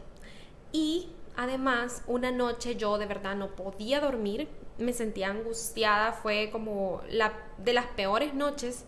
Y 0.71 1.09
además, 1.35 2.03
una 2.07 2.31
noche 2.31 2.75
yo 2.75 2.97
de 2.97 3.05
verdad 3.05 3.35
no 3.35 3.55
podía 3.55 3.99
dormir, 3.99 4.47
me 4.77 4.93
sentía 4.93 5.29
angustiada, 5.29 6.13
fue 6.13 6.49
como 6.51 7.01
la 7.09 7.33
de 7.57 7.73
las 7.73 7.87
peores 7.87 8.33
noches. 8.33 8.85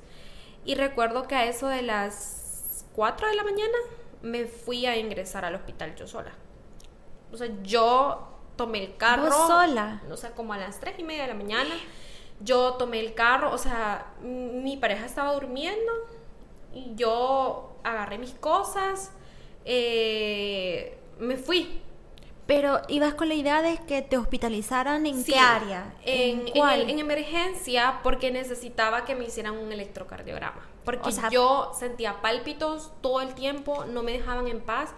Y 0.65 0.75
recuerdo 0.75 1.27
que 1.27 1.35
a 1.35 1.45
eso 1.45 1.67
de 1.67 1.81
las 1.81 2.85
4 2.95 3.27
de 3.27 3.35
la 3.35 3.43
mañana 3.43 3.77
me 4.21 4.45
fui 4.45 4.85
a 4.85 4.97
ingresar 4.97 5.45
al 5.45 5.55
hospital 5.55 5.95
yo 5.95 6.07
sola. 6.07 6.31
O 7.31 7.37
sea, 7.37 7.49
yo 7.63 8.29
tomé 8.55 8.83
el 8.83 8.95
carro. 8.95 9.23
¿Vos 9.23 9.47
sola? 9.47 10.01
O 10.09 10.17
sea, 10.17 10.31
como 10.31 10.53
a 10.53 10.57
las 10.57 10.79
3 10.79 10.99
y 10.99 11.03
media 11.03 11.23
de 11.23 11.29
la 11.29 11.35
mañana. 11.35 11.75
Yo 12.39 12.73
tomé 12.73 12.99
el 12.99 13.13
carro, 13.13 13.53
o 13.53 13.57
sea, 13.57 14.13
mi 14.21 14.75
pareja 14.75 15.05
estaba 15.05 15.33
durmiendo 15.33 15.91
y 16.73 16.93
yo 16.95 17.77
agarré 17.83 18.17
mis 18.17 18.33
cosas, 18.33 19.11
eh, 19.65 20.97
me 21.19 21.37
fui. 21.37 21.81
Pero 22.45 22.81
ibas 22.89 23.13
con 23.13 23.29
la 23.29 23.35
idea 23.35 23.61
de 23.61 23.77
que 23.87 24.01
te 24.01 24.17
hospitalizaran 24.17 25.05
en 25.05 25.23
qué 25.23 25.37
área? 25.37 25.93
¿En, 26.03 26.45
¿En, 26.53 26.89
en, 26.89 26.99
emergencia 26.99 28.01
porque 28.03 28.31
necesitaba 28.31 29.05
que 29.05 29.15
me 29.15 29.23
hicieran 29.25 29.57
un 29.57 29.71
electrocardiograma. 29.71 30.67
Porque 30.83 31.11
yo 31.31 31.71
sentía 31.77 32.21
pálpitos 32.21 32.91
todo 33.01 33.21
el 33.21 33.33
tiempo, 33.33 33.85
no 33.85 34.03
me 34.03 34.11
dejaban 34.11 34.47
en 34.49 34.59
paz. 34.59 34.89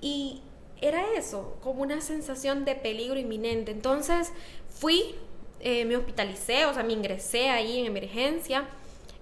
Y 0.00 0.42
era 0.80 1.14
eso, 1.16 1.56
como 1.62 1.82
una 1.82 2.00
sensación 2.00 2.64
de 2.64 2.76
peligro 2.76 3.18
inminente. 3.18 3.72
Entonces 3.72 4.32
fui, 4.68 5.16
eh, 5.60 5.84
me 5.84 5.96
hospitalicé, 5.96 6.66
o 6.66 6.74
sea, 6.74 6.84
me 6.84 6.92
ingresé 6.92 7.50
ahí 7.50 7.80
en 7.80 7.86
emergencia. 7.86 8.68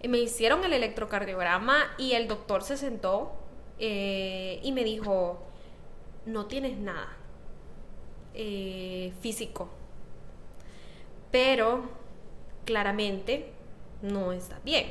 Eh, 0.02 0.09
me 0.09 0.18
hicieron 0.18 0.62
el 0.64 0.73
electrocardiograma 0.75 1.76
y 1.97 2.12
el 2.12 2.28
doctor 2.28 2.62
se 2.62 2.76
sentó 2.76 3.33
eh, 3.78 4.61
y 4.62 4.73
me 4.73 4.85
dijo, 4.85 5.45
no 6.26 6.47
tienes 6.47 6.78
nada 6.78 7.16
físico, 9.21 9.68
pero 11.30 11.88
claramente 12.64 13.52
no 14.02 14.33
está 14.33 14.59
bien 14.64 14.87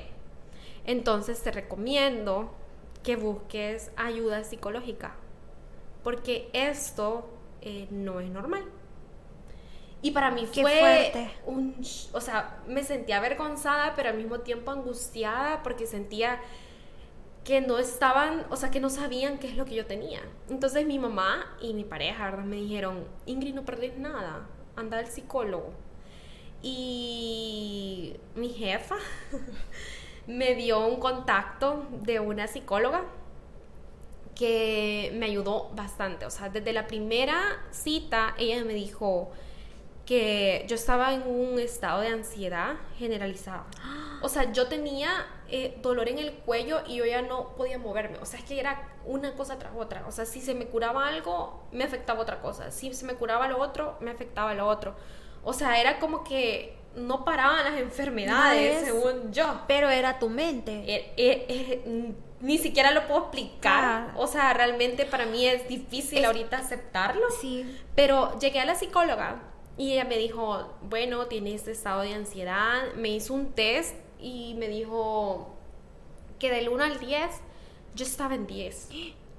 entonces 0.85 1.41
te 1.41 1.51
recomiendo 1.51 2.51
que 3.03 3.15
busques 3.15 3.91
ayuda 3.97 4.43
psicológica, 4.43 5.15
porque 6.03 6.49
esto 6.53 7.27
eh, 7.61 7.87
no 7.89 8.19
es 8.19 8.29
normal. 8.29 8.63
Y 10.01 10.11
para 10.11 10.29
mí 10.29 10.47
Qué 10.53 10.61
fue 10.61 10.79
fuerte. 10.79 11.31
un, 11.45 11.75
o 12.13 12.21
sea, 12.21 12.59
me 12.67 12.83
sentía 12.83 13.17
avergonzada, 13.17 13.93
pero 13.95 14.09
al 14.09 14.17
mismo 14.17 14.39
tiempo 14.41 14.69
angustiada 14.71 15.63
porque 15.63 15.87
sentía 15.87 16.39
que 17.45 17.61
no 17.61 17.77
estaban, 17.77 18.43
o 18.49 18.55
sea, 18.57 18.71
que 18.71 18.79
no 18.79 18.89
sabían 18.89 19.37
qué 19.37 19.47
es 19.47 19.55
lo 19.55 19.65
que 19.65 19.75
yo 19.75 19.85
tenía. 19.85 20.19
Entonces 20.49 20.85
mi 20.85 20.97
mamá 20.97 21.55
y 21.61 21.75
mi 21.75 21.83
pareja, 21.83 22.25
¿verdad? 22.25 22.43
Me 22.43 22.55
dijeron, 22.55 23.05
Ingrid, 23.27 23.53
no 23.53 23.63
perdés 23.63 23.97
nada, 23.97 24.47
anda 24.75 24.97
al 24.97 25.07
psicólogo. 25.07 25.71
Y 26.63 28.15
mi 28.33 28.49
jefa 28.49 28.95
me 30.27 30.55
dio 30.55 30.87
un 30.87 30.99
contacto 30.99 31.85
de 32.01 32.19
una 32.19 32.47
psicóloga 32.47 33.03
que 34.33 35.13
me 35.15 35.27
ayudó 35.27 35.69
bastante. 35.75 36.25
O 36.25 36.31
sea, 36.31 36.49
desde 36.49 36.73
la 36.73 36.87
primera 36.87 37.63
cita 37.69 38.33
ella 38.39 38.65
me 38.65 38.73
dijo 38.73 39.31
que 40.07 40.65
yo 40.67 40.75
estaba 40.75 41.13
en 41.13 41.21
un 41.27 41.59
estado 41.59 42.01
de 42.01 42.07
ansiedad 42.07 42.75
generalizada. 42.97 43.65
O 44.23 44.29
sea, 44.29 44.51
yo 44.51 44.67
tenía 44.67 45.27
eh, 45.49 45.77
dolor 45.81 46.09
en 46.09 46.19
el 46.19 46.33
cuello 46.33 46.81
y 46.87 46.95
yo 46.97 47.05
ya 47.05 47.21
no 47.21 47.55
podía 47.55 47.77
moverme. 47.77 48.17
O 48.19 48.25
sea, 48.25 48.39
es 48.39 48.45
que 48.45 48.59
era 48.59 48.89
una 49.05 49.33
cosa 49.35 49.57
tras 49.59 49.73
otra. 49.75 50.05
O 50.07 50.11
sea, 50.11 50.25
si 50.25 50.41
se 50.41 50.53
me 50.53 50.65
curaba 50.67 51.07
algo, 51.07 51.63
me 51.71 51.83
afectaba 51.83 52.21
otra 52.21 52.41
cosa. 52.41 52.71
Si 52.71 52.93
se 52.93 53.05
me 53.05 53.15
curaba 53.15 53.47
lo 53.47 53.59
otro, 53.59 53.97
me 53.99 54.11
afectaba 54.11 54.53
lo 54.53 54.67
otro. 54.67 54.95
O 55.43 55.53
sea, 55.53 55.79
era 55.79 55.99
como 55.99 56.23
que 56.23 56.77
no 56.95 57.25
paraban 57.25 57.63
las 57.65 57.77
enfermedades, 57.79 58.77
es. 58.81 58.85
según 58.87 59.31
yo. 59.33 59.61
Pero 59.67 59.89
era 59.89 60.17
tu 60.19 60.29
mente. 60.29 60.83
Eh, 60.87 61.13
eh, 61.17 62.13
ni 62.41 62.57
siquiera 62.57 62.91
lo 62.91 63.05
puedo 63.07 63.21
explicar. 63.21 63.83
Ah. 63.83 64.13
O 64.17 64.27
sea, 64.27 64.53
realmente 64.53 65.05
para 65.05 65.25
mí 65.25 65.45
es 65.47 65.67
difícil 65.67 66.19
Es- 66.19 66.25
ahorita 66.25 66.57
aceptarlo. 66.57 67.25
Sí. 67.41 67.77
Pero 67.95 68.37
llegué 68.39 68.59
a 68.59 68.65
la 68.65 68.75
psicóloga 68.75 69.41
y 69.77 69.93
ella 69.93 70.05
me 70.05 70.17
dijo, 70.17 70.73
bueno, 70.83 71.25
tiene 71.27 71.53
este 71.53 71.71
estado 71.71 72.01
de 72.01 72.13
ansiedad. 72.13 72.93
Me 72.95 73.09
hizo 73.09 73.33
un 73.33 73.53
test 73.53 73.95
y 74.19 74.55
me 74.55 74.67
dijo 74.67 75.53
que 76.39 76.51
del 76.51 76.69
1 76.69 76.83
al 76.83 76.99
10 76.99 77.29
yo 77.95 78.05
estaba 78.05 78.35
en 78.35 78.47
10. 78.47 78.89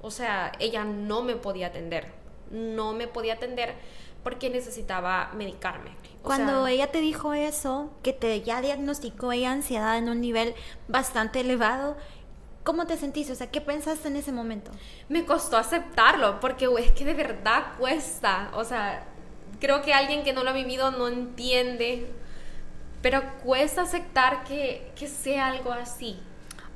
O 0.02 0.10
sea, 0.10 0.52
ella 0.58 0.84
no 0.84 1.22
me 1.22 1.36
podía 1.36 1.68
atender. 1.68 2.12
No 2.50 2.92
me 2.92 3.08
podía 3.08 3.34
atender 3.34 3.74
porque 4.22 4.50
necesitaba 4.50 5.30
medicarme. 5.34 5.90
O 6.22 6.24
Cuando 6.24 6.64
sea, 6.64 6.72
ella 6.72 6.90
te 6.90 7.00
dijo 7.00 7.34
eso, 7.34 7.90
que 8.02 8.12
te 8.12 8.42
ya 8.42 8.60
diagnosticó 8.60 9.32
ella 9.32 9.52
ansiedad 9.52 9.98
en 9.98 10.08
un 10.08 10.20
nivel 10.20 10.54
bastante 10.88 11.40
elevado, 11.40 11.96
¿cómo 12.64 12.86
te 12.86 12.96
sentiste? 12.96 13.32
O 13.32 13.36
sea, 13.36 13.50
¿qué 13.50 13.60
pensaste 13.60 14.08
en 14.08 14.16
ese 14.16 14.32
momento? 14.32 14.72
me 15.08 15.24
costó 15.24 15.56
aceptarlo 15.56 16.40
porque 16.40 16.68
es 16.78 16.90
que 16.90 17.04
de 17.04 17.14
verdad 17.14 17.74
cuesta. 17.78 18.50
O 18.54 18.64
sea, 18.64 19.06
creo 19.60 19.82
que 19.82 19.94
alguien 19.94 20.24
que 20.24 20.32
no 20.32 20.42
lo 20.42 20.50
ha 20.50 20.54
vivido 20.54 20.90
no 20.90 21.08
entiende, 21.08 22.12
pero 23.06 23.22
cuesta 23.44 23.82
aceptar 23.82 24.42
que, 24.42 24.90
que 24.98 25.06
sea 25.06 25.46
algo 25.46 25.70
así. 25.72 26.18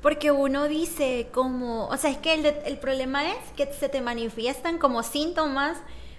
Porque 0.01 0.31
uno 0.31 0.69
dice 0.69 1.27
como, 1.33 1.89
o 1.89 1.97
sea, 1.97 2.09
es 2.11 2.19
que 2.19 2.35
el, 2.35 2.45
de- 2.45 2.63
el 2.67 2.79
problema 2.79 3.29
es 3.29 3.37
que 3.57 3.67
se 3.73 3.89
te 3.89 4.01
manifiestan 4.01 4.79
como 4.79 5.03
síntomas 5.03 5.79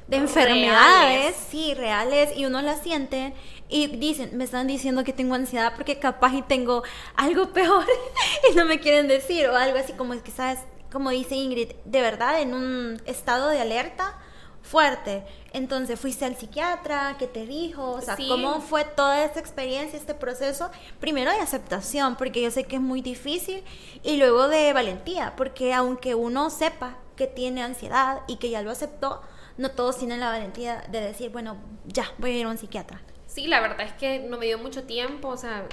de 0.10 0.18
enfermedades, 0.18 1.18
Reales. 1.22 1.36
sí, 1.50 1.74
reales, 1.76 2.36
y 2.36 2.44
uno 2.46 2.62
las 2.62 2.82
siente 2.82 3.34
y 3.70 3.88
dicen, 3.88 4.32
me 4.38 4.44
están 4.44 4.68
diciendo 4.68 5.06
que 5.06 5.14
tengo 5.14 5.34
ansiedad 5.34 5.72
porque 5.78 5.98
capaz 5.98 6.34
y 6.34 6.42
tengo 6.42 6.84
algo 7.16 7.54
peor 7.54 7.86
y 8.52 8.56
no 8.56 8.66
me 8.66 8.82
quieren 8.82 9.08
decir, 9.08 9.48
o 9.48 9.56
algo 9.56 9.78
así 9.80 9.94
como 9.94 10.14
es 10.14 10.22
que, 10.22 10.32
¿sabes? 10.32 10.60
Como 10.92 11.10
dice 11.12 11.36
Ingrid, 11.36 11.70
de 11.86 12.02
verdad, 12.02 12.42
en 12.42 12.54
un 12.54 13.02
estado 13.06 13.48
de 13.48 13.62
alerta 13.62 14.20
fuerte. 14.62 15.24
Entonces, 15.54 16.00
fuiste 16.00 16.26
al 16.26 16.36
psiquiatra, 16.36 17.16
¿qué 17.20 17.28
te 17.28 17.46
dijo? 17.46 17.92
O 17.92 18.02
sea, 18.02 18.16
Sí. 18.16 18.28
¿cómo 18.28 18.62
fue 18.62 18.86
toda 18.86 19.24
esta 19.24 19.40
experiencia, 19.40 19.98
este 19.98 20.14
proceso? 20.14 20.70
Primero 21.00 21.32
de 21.32 21.40
aceptación, 21.40 22.16
porque 22.16 22.42
yo 22.42 22.52
sé 22.52 22.64
que 22.66 22.76
es 22.78 22.82
muy 22.82 23.02
difícil, 23.02 23.64
y 24.04 24.18
luego 24.18 24.48
de 24.48 24.72
valentía, 24.74 25.34
porque 25.36 25.74
aunque 25.74 26.16
uno 26.16 26.50
sepa 26.50 26.98
que 27.16 27.28
tiene 27.28 27.62
ansiedad 27.64 28.22
y 28.28 28.38
que 28.38 28.50
ya 28.50 28.62
lo 28.62 28.72
aceptó, 28.72 29.22
no 29.58 29.72
todos 29.72 29.98
tienen 29.98 30.20
la 30.20 30.30
valentía 30.30 30.84
de 30.90 31.02
decir, 31.02 31.30
bueno, 31.32 31.58
ya, 31.86 32.06
voy 32.18 32.32
a 32.32 32.38
ir 32.38 32.46
a 32.46 32.50
un 32.50 32.58
psiquiatra. 32.58 33.02
Sí, 33.28 33.48
la 33.48 33.60
verdad 33.62 33.82
es 33.82 33.94
que 33.94 34.20
no 34.20 34.38
me 34.38 34.46
dio 34.46 34.58
mucho 34.58 34.84
tiempo, 34.84 35.28
o 35.30 35.38
sea, 35.38 35.66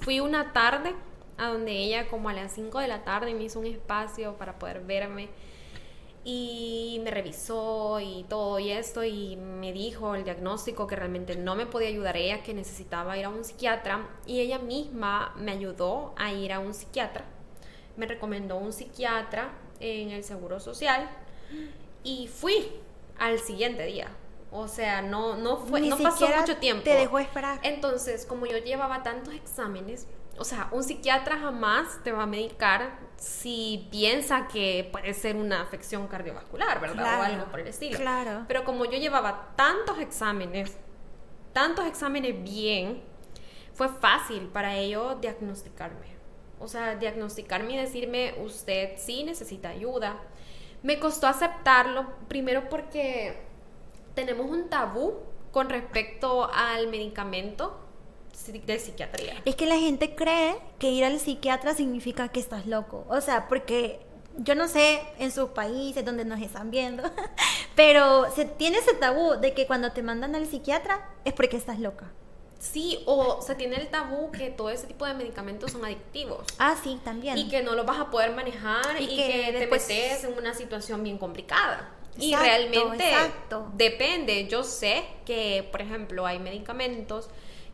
fui 0.00 0.20
una 0.20 0.52
tarde 0.52 0.94
a 1.38 1.48
donde 1.48 1.72
ella 1.72 2.08
como 2.08 2.28
a 2.28 2.32
las 2.34 2.52
5 2.52 2.78
de 2.78 2.88
la 2.88 3.04
tarde 3.04 3.34
me 3.34 3.44
hizo 3.44 3.58
un 3.58 3.66
espacio 3.66 4.34
para 4.36 4.58
poder 4.58 4.80
verme 4.80 5.28
y 6.24 7.00
me 7.02 7.10
revisó 7.10 7.98
y 8.00 8.24
todo 8.28 8.58
y 8.58 8.70
esto 8.70 9.02
y 9.02 9.36
me 9.36 9.72
dijo 9.72 10.14
el 10.14 10.24
diagnóstico 10.24 10.86
que 10.86 10.94
realmente 10.94 11.36
no 11.36 11.56
me 11.56 11.66
podía 11.66 11.88
ayudar 11.88 12.16
ella, 12.16 12.42
que 12.42 12.54
necesitaba 12.54 13.18
ir 13.18 13.24
a 13.24 13.28
un 13.28 13.44
psiquiatra 13.44 14.08
y 14.26 14.40
ella 14.40 14.58
misma 14.58 15.34
me 15.36 15.52
ayudó 15.52 16.14
a 16.16 16.32
ir 16.32 16.52
a 16.52 16.60
un 16.60 16.74
psiquiatra. 16.74 17.24
Me 17.96 18.06
recomendó 18.06 18.56
un 18.56 18.72
psiquiatra 18.72 19.52
en 19.80 20.10
el 20.10 20.22
Seguro 20.22 20.60
Social 20.60 21.10
y 22.04 22.28
fui 22.28 22.72
al 23.18 23.38
siguiente 23.40 23.84
día. 23.84 24.08
O 24.52 24.68
sea, 24.68 25.02
no, 25.02 25.36
no, 25.36 25.56
fue, 25.56 25.80
Ni 25.80 25.88
no 25.88 25.96
pasó 25.96 26.28
mucho 26.28 26.58
tiempo. 26.58 26.84
te 26.84 26.94
dejó 26.94 27.18
esperar. 27.18 27.58
Entonces, 27.62 28.26
como 28.26 28.46
yo 28.46 28.58
llevaba 28.58 29.02
tantos 29.02 29.34
exámenes, 29.34 30.06
o 30.38 30.44
sea, 30.44 30.68
un 30.72 30.84
psiquiatra 30.84 31.38
jamás 31.38 32.02
te 32.04 32.12
va 32.12 32.24
a 32.24 32.26
medicar 32.26 32.98
si 33.22 33.86
piensa 33.92 34.48
que 34.48 34.88
puede 34.90 35.14
ser 35.14 35.36
una 35.36 35.62
afección 35.62 36.08
cardiovascular, 36.08 36.80
¿verdad? 36.80 37.04
Claro, 37.04 37.20
o 37.20 37.24
algo 37.24 37.44
por 37.52 37.60
el 37.60 37.68
estilo. 37.68 37.96
claro. 37.96 38.44
Pero 38.48 38.64
como 38.64 38.84
yo 38.84 38.98
llevaba 38.98 39.52
tantos 39.54 40.00
exámenes, 40.00 40.76
tantos 41.52 41.86
exámenes 41.86 42.42
bien, 42.42 43.00
fue 43.74 43.88
fácil 43.88 44.48
para 44.48 44.76
ellos 44.76 45.20
diagnosticarme. 45.20 46.08
O 46.58 46.66
sea, 46.66 46.96
diagnosticarme 46.96 47.74
y 47.74 47.76
decirme, 47.76 48.34
usted 48.42 48.94
sí 48.96 49.22
necesita 49.22 49.68
ayuda. 49.68 50.16
Me 50.82 50.98
costó 50.98 51.28
aceptarlo, 51.28 52.06
primero 52.26 52.68
porque 52.68 53.40
tenemos 54.16 54.50
un 54.50 54.68
tabú 54.68 55.20
con 55.52 55.70
respecto 55.70 56.50
al 56.52 56.88
medicamento 56.88 57.81
de 58.66 58.78
psiquiatría. 58.78 59.40
Es 59.44 59.54
que 59.54 59.66
la 59.66 59.76
gente 59.78 60.14
cree 60.14 60.56
que 60.78 60.90
ir 60.90 61.04
al 61.04 61.18
psiquiatra 61.20 61.74
significa 61.74 62.28
que 62.28 62.40
estás 62.40 62.66
loco. 62.66 63.04
O 63.08 63.20
sea, 63.20 63.48
porque 63.48 64.00
yo 64.38 64.54
no 64.54 64.66
sé 64.68 65.02
en 65.18 65.30
sus 65.30 65.50
países 65.50 66.04
donde 66.04 66.24
nos 66.24 66.40
están 66.40 66.70
viendo, 66.70 67.02
pero 67.74 68.30
se 68.34 68.44
tiene 68.44 68.78
ese 68.78 68.94
tabú 68.94 69.32
de 69.40 69.54
que 69.54 69.66
cuando 69.66 69.92
te 69.92 70.02
mandan 70.02 70.34
al 70.34 70.46
psiquiatra 70.46 71.08
es 71.24 71.32
porque 71.32 71.56
estás 71.56 71.78
loca. 71.78 72.10
Sí, 72.58 73.02
o 73.06 73.42
se 73.42 73.56
tiene 73.56 73.74
el 73.76 73.88
tabú 73.88 74.30
que 74.30 74.48
todo 74.50 74.70
ese 74.70 74.86
tipo 74.86 75.04
de 75.04 75.14
medicamentos 75.14 75.72
son 75.72 75.84
adictivos. 75.84 76.44
Ah, 76.58 76.76
sí, 76.82 77.00
también. 77.04 77.36
Y 77.36 77.48
que 77.48 77.60
no 77.62 77.74
lo 77.74 77.84
vas 77.84 77.98
a 77.98 78.08
poder 78.10 78.30
manejar 78.36 79.00
Y 79.00 79.04
y, 79.04 79.16
que 79.16 79.26
que, 79.26 79.52
después- 79.52 79.86
te 79.88 79.94
metes 79.94 80.24
en 80.24 80.38
una 80.38 80.54
situación 80.54 81.02
bien 81.02 81.18
complicada. 81.18 81.90
y 82.16 82.34
realmente 82.36 83.08
exacto. 83.08 83.68
depende. 83.74 84.46
Yo 84.46 84.62
sé 84.62 85.02
que, 85.24 85.68
por 85.72 85.82
ejemplo, 85.82 86.24
hay 86.24 86.38
medicamentos 86.38 87.30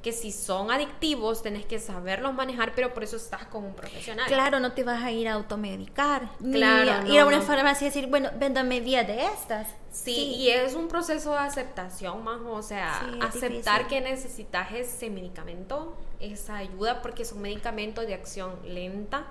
que 0.08 0.12
si 0.14 0.32
son 0.32 0.70
adictivos 0.70 1.42
tenés 1.42 1.66
que 1.66 1.78
saberlos 1.78 2.32
manejar, 2.32 2.72
pero 2.74 2.94
por 2.94 3.04
eso 3.04 3.16
estás 3.16 3.44
con 3.44 3.62
un 3.64 3.74
profesional. 3.74 4.26
Claro, 4.26 4.58
no 4.58 4.72
te 4.72 4.82
vas 4.82 5.02
a 5.02 5.10
ir 5.12 5.28
a 5.28 5.34
automedicar. 5.34 6.30
ni 6.40 6.52
Claro, 6.58 6.92
a- 6.92 7.00
no, 7.02 7.12
ir 7.12 7.20
a 7.20 7.26
una 7.26 7.36
no. 7.38 7.42
farmacia 7.42 7.86
y 7.86 7.90
decir, 7.90 8.06
bueno, 8.06 8.30
véndame 8.38 8.80
10 8.80 9.06
de 9.06 9.26
estas. 9.26 9.66
Sí, 9.92 10.34
y 10.36 10.48
es 10.48 10.74
un 10.74 10.88
proceso 10.88 11.32
de 11.32 11.38
aceptación, 11.40 12.24
más, 12.24 12.38
o 12.46 12.62
sea, 12.62 13.00
Sí, 13.04 13.18
aceptar 13.20 13.80
difícil. 13.82 13.86
que 13.88 14.00
necesitas 14.00 14.72
ese 14.72 15.10
medicamento, 15.10 15.94
esa 16.20 16.56
ayuda, 16.56 17.02
porque 17.02 17.26
son 17.26 17.42
medicamentos 17.42 18.06
de 18.06 18.14
acción 18.14 18.54
lenta. 18.64 19.26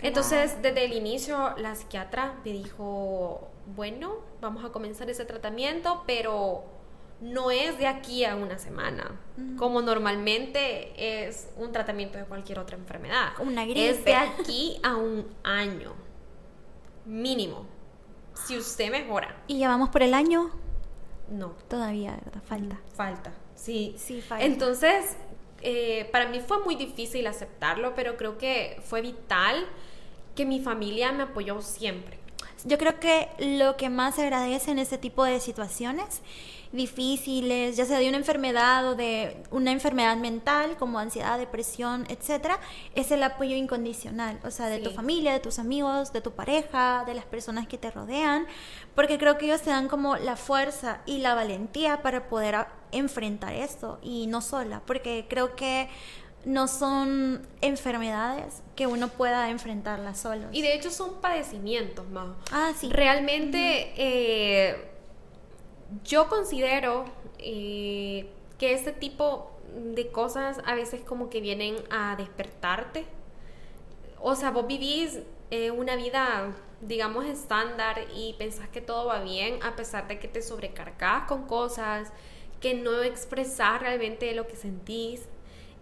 Entonces, 0.00 0.60
desde 0.62 0.84
el 0.84 0.92
inicio, 0.92 1.54
la 1.56 1.74
psiquiatra 1.74 2.34
me 2.44 2.52
dijo, 2.52 3.48
bueno, 3.74 4.16
vamos 4.40 4.64
a 4.64 4.68
comenzar 4.68 5.08
ese 5.10 5.24
tratamiento, 5.24 6.04
pero 6.06 6.64
no 7.24 7.50
es 7.50 7.78
de 7.78 7.86
aquí 7.86 8.22
a 8.26 8.36
una 8.36 8.58
semana, 8.58 9.18
como 9.56 9.80
normalmente 9.80 10.92
es 11.26 11.48
un 11.56 11.72
tratamiento 11.72 12.18
de 12.18 12.24
cualquier 12.24 12.58
otra 12.58 12.76
enfermedad. 12.76 13.32
Una 13.38 13.62
Es 13.64 13.68
gripe. 13.70 14.02
de 14.10 14.14
aquí 14.14 14.78
a 14.82 14.96
un 14.96 15.26
año, 15.42 15.94
mínimo. 17.06 17.66
Si 18.34 18.58
usted 18.58 18.90
mejora, 18.90 19.36
Y 19.46 19.58
ya 19.58 19.68
vamos 19.68 19.88
por 19.88 20.02
el 20.02 20.12
año, 20.12 20.50
no, 21.30 21.54
todavía, 21.68 22.18
¿verdad? 22.24 22.42
Falta. 22.46 22.80
falta. 22.94 23.32
Sí, 23.54 23.94
Sí, 23.96 24.20
falta. 24.20 24.44
Entonces, 24.44 25.16
eh, 25.62 26.08
para 26.12 26.28
mí 26.28 26.40
fue 26.40 26.62
muy 26.62 26.74
difícil 26.74 27.26
aceptarlo, 27.26 27.94
pero 27.94 28.18
creo 28.18 28.36
que 28.36 28.82
fue 28.84 29.00
vital 29.00 29.64
que 30.34 30.44
mi 30.44 30.60
familia 30.60 31.12
me 31.12 31.22
apoyó 31.22 31.62
siempre. 31.62 32.18
Yo 32.64 32.76
creo 32.76 32.98
que 33.00 33.28
lo 33.38 33.76
que 33.76 33.88
más 33.88 34.16
se 34.16 34.22
agradece 34.24 34.72
en 34.72 34.78
este 34.78 34.98
tipo 34.98 35.24
de 35.24 35.38
situaciones 35.40 36.20
difíciles, 36.74 37.76
ya 37.76 37.84
sea 37.84 37.98
de 37.98 38.08
una 38.08 38.18
enfermedad 38.18 38.86
o 38.88 38.94
de 38.94 39.42
una 39.50 39.70
enfermedad 39.72 40.16
mental 40.16 40.76
como 40.76 40.98
ansiedad, 40.98 41.38
depresión, 41.38 42.04
etcétera, 42.08 42.58
es 42.94 43.10
el 43.10 43.22
apoyo 43.22 43.56
incondicional, 43.56 44.38
o 44.44 44.50
sea, 44.50 44.66
de 44.66 44.78
tu 44.80 44.90
Sí. 44.90 44.96
familia, 44.96 45.32
de 45.32 45.40
tus 45.40 45.58
amigos, 45.58 46.12
de 46.12 46.20
tu 46.20 46.32
pareja, 46.32 47.04
de 47.06 47.14
las 47.14 47.24
personas 47.24 47.66
que 47.68 47.78
te 47.78 47.90
rodean, 47.90 48.46
porque 48.94 49.18
creo 49.18 49.38
que 49.38 49.46
ellos 49.46 49.62
te 49.62 49.70
dan 49.70 49.88
como 49.88 50.16
la 50.16 50.36
fuerza 50.36 51.00
y 51.06 51.18
la 51.18 51.34
valentía 51.34 52.02
para 52.02 52.28
poder 52.28 52.66
enfrentar 52.92 53.52
esto 53.54 53.98
y 54.02 54.26
no 54.26 54.40
sola, 54.40 54.82
porque 54.86 55.26
creo 55.28 55.56
que 55.56 55.88
no 56.44 56.68
son 56.68 57.46
enfermedades 57.62 58.62
que 58.76 58.86
uno 58.86 59.08
pueda 59.08 59.48
enfrentarlas 59.48 60.18
solo. 60.18 60.48
Y 60.52 60.60
de 60.62 60.74
hecho 60.74 60.90
son 60.90 61.14
padecimientos, 61.20 62.06
más. 62.10 62.28
Ah, 62.52 62.72
sí. 62.78 62.90
Realmente 62.90 63.92
eh, 63.96 64.90
yo 66.04 66.28
considero 66.28 67.04
eh, 67.38 68.26
que 68.58 68.72
este 68.72 68.92
tipo 68.92 69.50
de 69.74 70.08
cosas 70.08 70.60
a 70.66 70.74
veces 70.74 71.02
como 71.02 71.30
que 71.30 71.40
vienen 71.40 71.76
a 71.90 72.16
despertarte. 72.16 73.04
O 74.20 74.34
sea, 74.34 74.50
vos 74.50 74.66
vivís 74.66 75.20
eh, 75.50 75.70
una 75.70 75.96
vida, 75.96 76.54
digamos, 76.80 77.26
estándar 77.26 78.06
y 78.14 78.34
pensás 78.38 78.68
que 78.68 78.80
todo 78.80 79.06
va 79.06 79.20
bien 79.20 79.62
a 79.62 79.76
pesar 79.76 80.08
de 80.08 80.18
que 80.18 80.28
te 80.28 80.42
sobrecargas 80.42 81.26
con 81.28 81.46
cosas, 81.46 82.12
que 82.60 82.74
no 82.74 83.02
expresás 83.02 83.80
realmente 83.80 84.34
lo 84.34 84.46
que 84.46 84.56
sentís. 84.56 85.28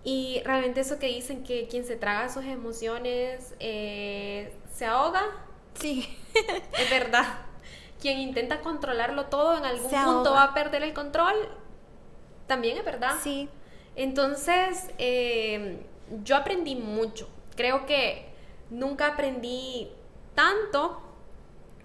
Y 0.04 0.42
realmente 0.44 0.80
eso 0.80 0.98
que 0.98 1.06
dicen 1.06 1.44
que 1.44 1.68
quien 1.68 1.84
se 1.84 1.96
traga 1.96 2.28
sus 2.28 2.44
emociones 2.44 3.54
eh, 3.60 4.52
se 4.74 4.86
ahoga. 4.86 5.22
Sí. 5.74 6.18
es 6.78 6.90
verdad. 6.90 7.51
Quien 8.02 8.18
intenta 8.18 8.60
controlarlo 8.60 9.26
todo 9.26 9.56
en 9.56 9.64
algún 9.64 9.90
punto 9.90 10.32
va 10.32 10.42
a 10.42 10.54
perder 10.54 10.82
el 10.82 10.92
control. 10.92 11.36
También 12.48 12.76
es 12.76 12.84
verdad. 12.84 13.14
Sí. 13.22 13.48
Entonces, 13.94 14.90
eh, 14.98 15.86
yo 16.24 16.36
aprendí 16.36 16.74
mucho. 16.74 17.28
Creo 17.54 17.86
que 17.86 18.26
nunca 18.70 19.06
aprendí 19.06 19.92
tanto 20.34 21.00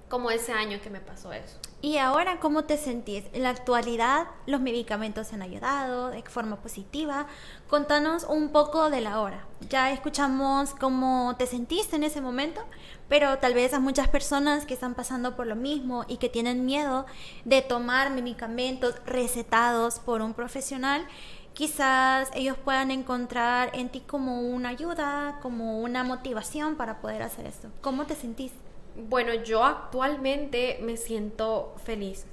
como 0.10 0.32
ese 0.32 0.54
año 0.54 0.80
que 0.82 0.90
me 0.90 1.00
pasó 1.00 1.34
eso. 1.34 1.58
¿Y 1.82 1.98
ahora 1.98 2.40
cómo 2.40 2.64
te 2.64 2.78
sentís? 2.78 3.26
En 3.34 3.44
la 3.44 3.50
actualidad, 3.50 4.28
los 4.46 4.62
medicamentos 4.62 5.32
han 5.34 5.42
ayudado 5.42 6.10
de 6.10 6.24
forma 6.24 6.56
positiva. 6.56 7.28
Contanos 7.70 8.24
un 8.24 8.50
poco 8.50 8.90
de 8.90 9.02
la 9.02 9.20
hora. 9.20 9.46
Ya 9.70 9.92
escuchamos 9.92 10.72
cómo 10.72 11.36
te 11.38 11.46
sentiste 11.46 11.96
en 11.96 12.04
ese 12.04 12.22
momento, 12.22 12.62
pero 13.10 13.38
tal 13.38 13.54
vez 13.54 13.74
a 13.74 13.80
muchas 13.80 14.08
personas 14.08 14.66
que 14.66 14.74
están 14.74 14.96
pasando 14.96 15.36
por 15.36 15.46
lo 15.46 15.56
mismo 15.56 16.04
y 16.08 16.18
que 16.18 16.30
tienen 16.30 16.66
miedo 16.66 17.06
de 17.46 17.62
tomar 17.62 18.10
medicamentos 18.10 18.96
recetados 19.06 20.00
por 20.00 20.22
un 20.22 20.34
profesional, 20.34 21.06
quizás 21.54 22.30
ellos 22.34 22.58
puedan 22.58 22.92
encontrar 22.92 23.72
en 23.74 23.90
ti 23.90 24.02
como 24.02 24.42
una 24.42 24.70
ayuda, 24.70 25.40
como 25.42 25.80
una 25.80 26.04
motivación 26.04 26.76
para 26.76 27.02
poder 27.02 27.22
hacer 27.22 27.46
esto. 27.46 27.70
¿Cómo 27.82 28.06
te 28.06 28.16
sentís? 28.16 28.52
Bueno, 28.98 29.34
yo 29.36 29.64
actualmente 29.64 30.80
me 30.82 30.98
siento 30.98 31.76
feliz. 31.84 32.26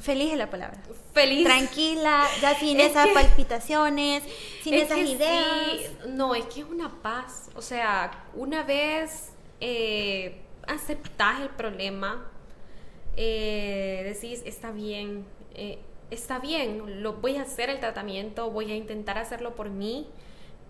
Feliz 0.00 0.32
es 0.32 0.38
la 0.38 0.48
palabra. 0.48 0.80
Feliz. 1.12 1.44
Tranquila, 1.44 2.26
ya 2.40 2.54
sin 2.58 2.80
esas 2.80 3.08
palpitaciones, 3.08 4.22
sin 4.62 4.74
esas 4.74 4.98
ideas. 4.98 5.90
no, 6.08 6.34
es 6.34 6.46
que 6.46 6.60
es 6.60 6.66
una 6.66 7.02
paz. 7.02 7.50
O 7.54 7.60
sea, 7.60 8.24
una 8.34 8.62
vez 8.62 9.32
eh, 9.60 10.40
aceptas 10.66 11.40
el 11.40 11.50
problema, 11.50 12.30
eh, 13.16 14.02
decís, 14.14 14.42
está 14.46 14.70
bien, 14.70 15.26
eh, 15.54 15.80
está 16.10 16.38
bien, 16.38 17.02
lo, 17.02 17.14
voy 17.14 17.36
a 17.36 17.42
hacer 17.42 17.68
el 17.68 17.80
tratamiento, 17.80 18.50
voy 18.50 18.72
a 18.72 18.76
intentar 18.76 19.18
hacerlo 19.18 19.54
por 19.54 19.68
mí 19.68 20.08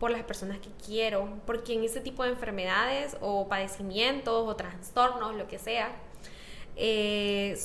por 0.01 0.11
las 0.11 0.25
personas 0.25 0.59
que 0.59 0.71
quiero, 0.85 1.29
porque 1.47 1.75
en 1.75 1.85
ese 1.85 2.01
tipo 2.01 2.25
de 2.25 2.31
enfermedades 2.31 3.19
o 3.21 3.47
padecimientos 3.49 4.49
o 4.49 4.57
trastornos, 4.57 5.37
lo 5.37 5.47
que 5.47 5.59
sea, 5.59 5.95
eh, 6.75 7.59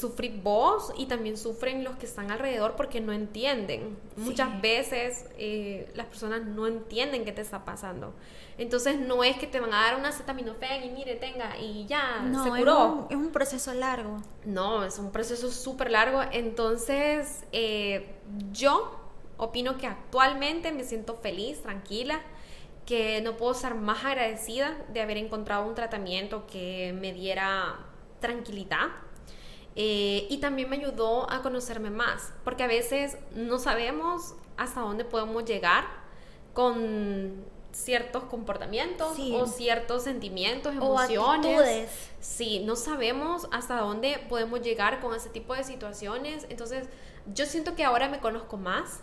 vos 0.44 0.92
y 0.98 1.06
también 1.06 1.38
sufren 1.38 1.86
los 1.86 1.96
que 1.96 2.06
están 2.06 2.32
alrededor 2.32 2.76
porque 2.76 3.00
no 3.00 3.14
entienden. 3.14 3.98
Muchas 4.18 4.62
veces 4.62 5.26
eh, 5.38 5.90
las 5.96 6.08
personas 6.08 6.44
no 6.44 6.68
entienden 6.68 7.24
qué 7.24 7.32
te 7.32 7.42
está 7.42 7.64
pasando. 7.64 8.14
Entonces 8.58 9.00
no 9.00 9.24
es 9.24 9.38
que 9.38 9.48
te 9.48 9.62
van 9.62 9.74
a 9.74 9.82
dar 9.82 9.96
una 9.98 10.10
acetaminofén 10.10 10.84
y 10.84 10.90
mire, 10.90 11.16
tenga, 11.16 11.58
y 11.58 11.86
ya, 11.86 12.20
no, 12.20 12.44
se 12.44 12.50
curó. 12.50 13.08
Es 13.10 13.16
un, 13.16 13.30
proceso 13.30 13.74
largo. 13.74 14.22
No, 14.44 14.84
es 14.84 15.00
un 15.00 15.12
proceso 15.14 15.50
súper 15.50 15.92
largo. 15.92 16.22
Entonces 16.34 17.46
eh, 17.54 18.18
yo 18.52 19.05
opino 19.38 19.78
que 19.78 19.88
actualmente 19.88 20.72
me 20.72 20.84
siento 20.84 21.16
feliz, 21.16 21.62
tranquila, 21.62 22.22
que 22.86 23.22
no 23.22 23.36
puedo 23.38 23.54
ser 23.54 23.76
más 23.76 24.06
agradecida 24.06 24.78
de 24.90 25.02
haber 25.02 25.18
encontrado 25.18 25.66
un 25.66 25.76
tratamiento 25.76 26.46
que 26.48 26.96
me 27.00 27.14
diera 27.14 27.80
tranquilidad. 28.20 28.90
Eh, 29.76 30.28
y 30.30 30.38
también 30.38 30.70
me 30.70 30.78
ayudó 30.78 31.30
a 31.30 31.42
conocerme 31.42 31.90
más, 31.90 32.32
porque 32.44 32.64
a 32.64 32.68
veces 32.68 33.18
no 33.34 33.60
sabemos 33.60 34.36
hasta 34.56 34.82
dónde 34.82 35.04
podemos 35.04 35.44
llegar 35.44 35.86
con 36.54 37.44
ciertos 37.74 38.24
comportamientos 38.24 39.20
o 39.20 39.48
ciertos 39.48 40.04
sentimientos, 40.04 40.74
emociones. 40.74 41.90
Sí, 42.22 42.60
no 42.66 42.78
sabemos 42.78 43.50
hasta 43.52 43.82
dónde 43.82 44.26
podemos 44.30 44.62
llegar 44.62 45.02
con 45.02 45.14
ese 45.14 45.30
tipo 45.30 45.54
de 45.54 45.66
situaciones. 45.66 46.48
Entonces, 46.50 46.88
yo 47.34 47.46
siento 47.46 47.76
que 47.76 47.84
ahora 47.84 48.08
me 48.08 48.20
conozco 48.22 48.56
más, 48.56 49.02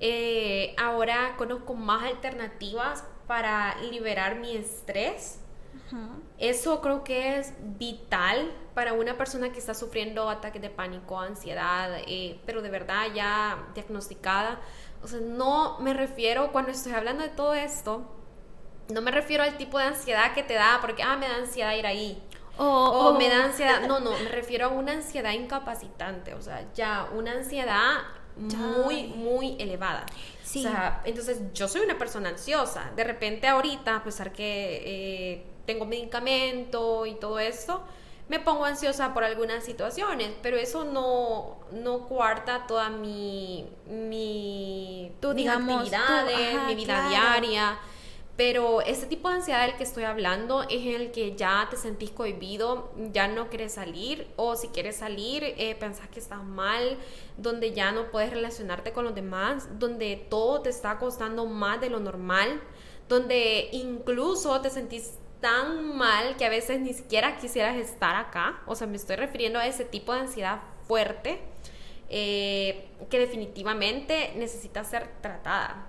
eh, 0.00 0.74
ahora 0.78 1.34
conozco 1.36 1.74
más 1.74 2.04
alternativas 2.04 3.04
para 3.26 3.76
liberar 3.90 4.36
mi 4.36 4.56
estrés. 4.56 5.40
Eso 6.38 6.80
creo 6.80 7.04
que 7.04 7.38
es 7.38 7.52
vital 7.78 8.52
para 8.74 8.92
una 8.92 9.16
persona 9.16 9.52
que 9.52 9.58
está 9.58 9.72
sufriendo 9.72 10.28
ataques 10.28 10.60
de 10.60 10.68
pánico, 10.68 11.18
ansiedad, 11.18 11.90
eh, 12.06 12.40
pero 12.44 12.60
de 12.60 12.70
verdad 12.70 13.06
ya 13.14 13.68
diagnosticada. 13.74 14.58
O 15.02 15.06
sea, 15.06 15.20
no 15.20 15.78
me 15.78 15.94
refiero, 15.94 16.50
cuando 16.50 16.72
estoy 16.72 16.92
hablando 16.92 17.22
de 17.22 17.28
todo 17.28 17.54
esto, 17.54 18.02
no 18.88 19.00
me 19.00 19.10
refiero 19.12 19.44
al 19.44 19.56
tipo 19.56 19.78
de 19.78 19.84
ansiedad 19.84 20.34
que 20.34 20.42
te 20.42 20.54
da, 20.54 20.78
porque, 20.80 21.02
ah, 21.02 21.16
me 21.16 21.28
da 21.28 21.36
ansiedad 21.36 21.72
ir 21.74 21.86
ahí. 21.86 22.22
o 22.58 23.16
me 23.18 23.28
da 23.28 23.44
ansiedad. 23.44 23.86
No, 23.86 24.00
no, 24.00 24.10
me 24.12 24.28
refiero 24.28 24.66
a 24.66 24.68
una 24.68 24.92
ansiedad 24.92 25.32
incapacitante. 25.32 26.34
O 26.34 26.42
sea, 26.42 26.66
ya 26.74 27.08
una 27.14 27.32
ansiedad 27.32 27.98
muy, 28.36 29.08
muy 29.08 29.56
elevada. 29.58 30.06
Sí. 30.42 30.60
O 30.60 30.70
sea, 30.70 31.02
entonces 31.04 31.40
yo 31.54 31.68
soy 31.68 31.82
una 31.82 31.98
persona 31.98 32.28
ansiosa. 32.28 32.90
De 32.94 33.04
repente 33.04 33.48
ahorita, 33.48 33.96
a 33.96 34.04
pesar 34.04 34.32
que 34.32 34.82
eh, 34.84 35.44
tengo 35.66 35.86
medicamento 35.86 37.06
y 37.06 37.14
todo 37.14 37.38
esto, 37.38 37.82
me 38.28 38.40
pongo 38.40 38.64
ansiosa 38.64 39.14
por 39.14 39.24
algunas 39.24 39.64
situaciones, 39.64 40.30
pero 40.42 40.56
eso 40.56 40.84
no, 40.84 41.58
no 41.72 42.08
cuarta 42.08 42.66
toda 42.66 42.90
mi, 42.90 43.68
mi 43.86 45.12
digamos, 45.34 45.92
actividades, 45.92 46.66
mi 46.66 46.74
vida 46.74 47.08
diaria. 47.08 47.78
Pero 48.36 48.82
ese 48.82 49.06
tipo 49.06 49.30
de 49.30 49.36
ansiedad 49.36 49.66
del 49.66 49.76
que 49.76 49.84
estoy 49.84 50.04
hablando 50.04 50.62
es 50.64 50.84
en 50.84 51.00
el 51.00 51.10
que 51.10 51.34
ya 51.36 51.68
te 51.70 51.78
sentís 51.78 52.10
cohibido, 52.10 52.92
ya 53.10 53.28
no 53.28 53.48
quieres 53.48 53.72
salir 53.72 54.26
o 54.36 54.56
si 54.56 54.68
quieres 54.68 54.96
salir 54.96 55.42
eh, 55.42 55.74
pensás 55.80 56.08
que 56.08 56.20
estás 56.20 56.44
mal, 56.44 56.98
donde 57.38 57.72
ya 57.72 57.92
no 57.92 58.10
puedes 58.10 58.30
relacionarte 58.30 58.92
con 58.92 59.04
los 59.04 59.14
demás, 59.14 59.78
donde 59.78 60.26
todo 60.28 60.60
te 60.60 60.68
está 60.68 60.98
costando 60.98 61.46
más 61.46 61.80
de 61.80 61.88
lo 61.88 61.98
normal, 61.98 62.60
donde 63.08 63.70
incluso 63.72 64.60
te 64.60 64.68
sentís 64.68 65.14
tan 65.40 65.96
mal 65.96 66.36
que 66.36 66.44
a 66.44 66.50
veces 66.50 66.80
ni 66.80 66.92
siquiera 66.92 67.38
quisieras 67.38 67.76
estar 67.76 68.16
acá. 68.16 68.62
O 68.66 68.74
sea, 68.74 68.86
me 68.86 68.96
estoy 68.96 69.16
refiriendo 69.16 69.58
a 69.58 69.66
ese 69.66 69.86
tipo 69.86 70.12
de 70.12 70.20
ansiedad 70.20 70.60
fuerte 70.86 71.40
eh, 72.10 72.90
que 73.08 73.18
definitivamente 73.18 74.34
necesita 74.36 74.84
ser 74.84 75.08
tratada. 75.22 75.86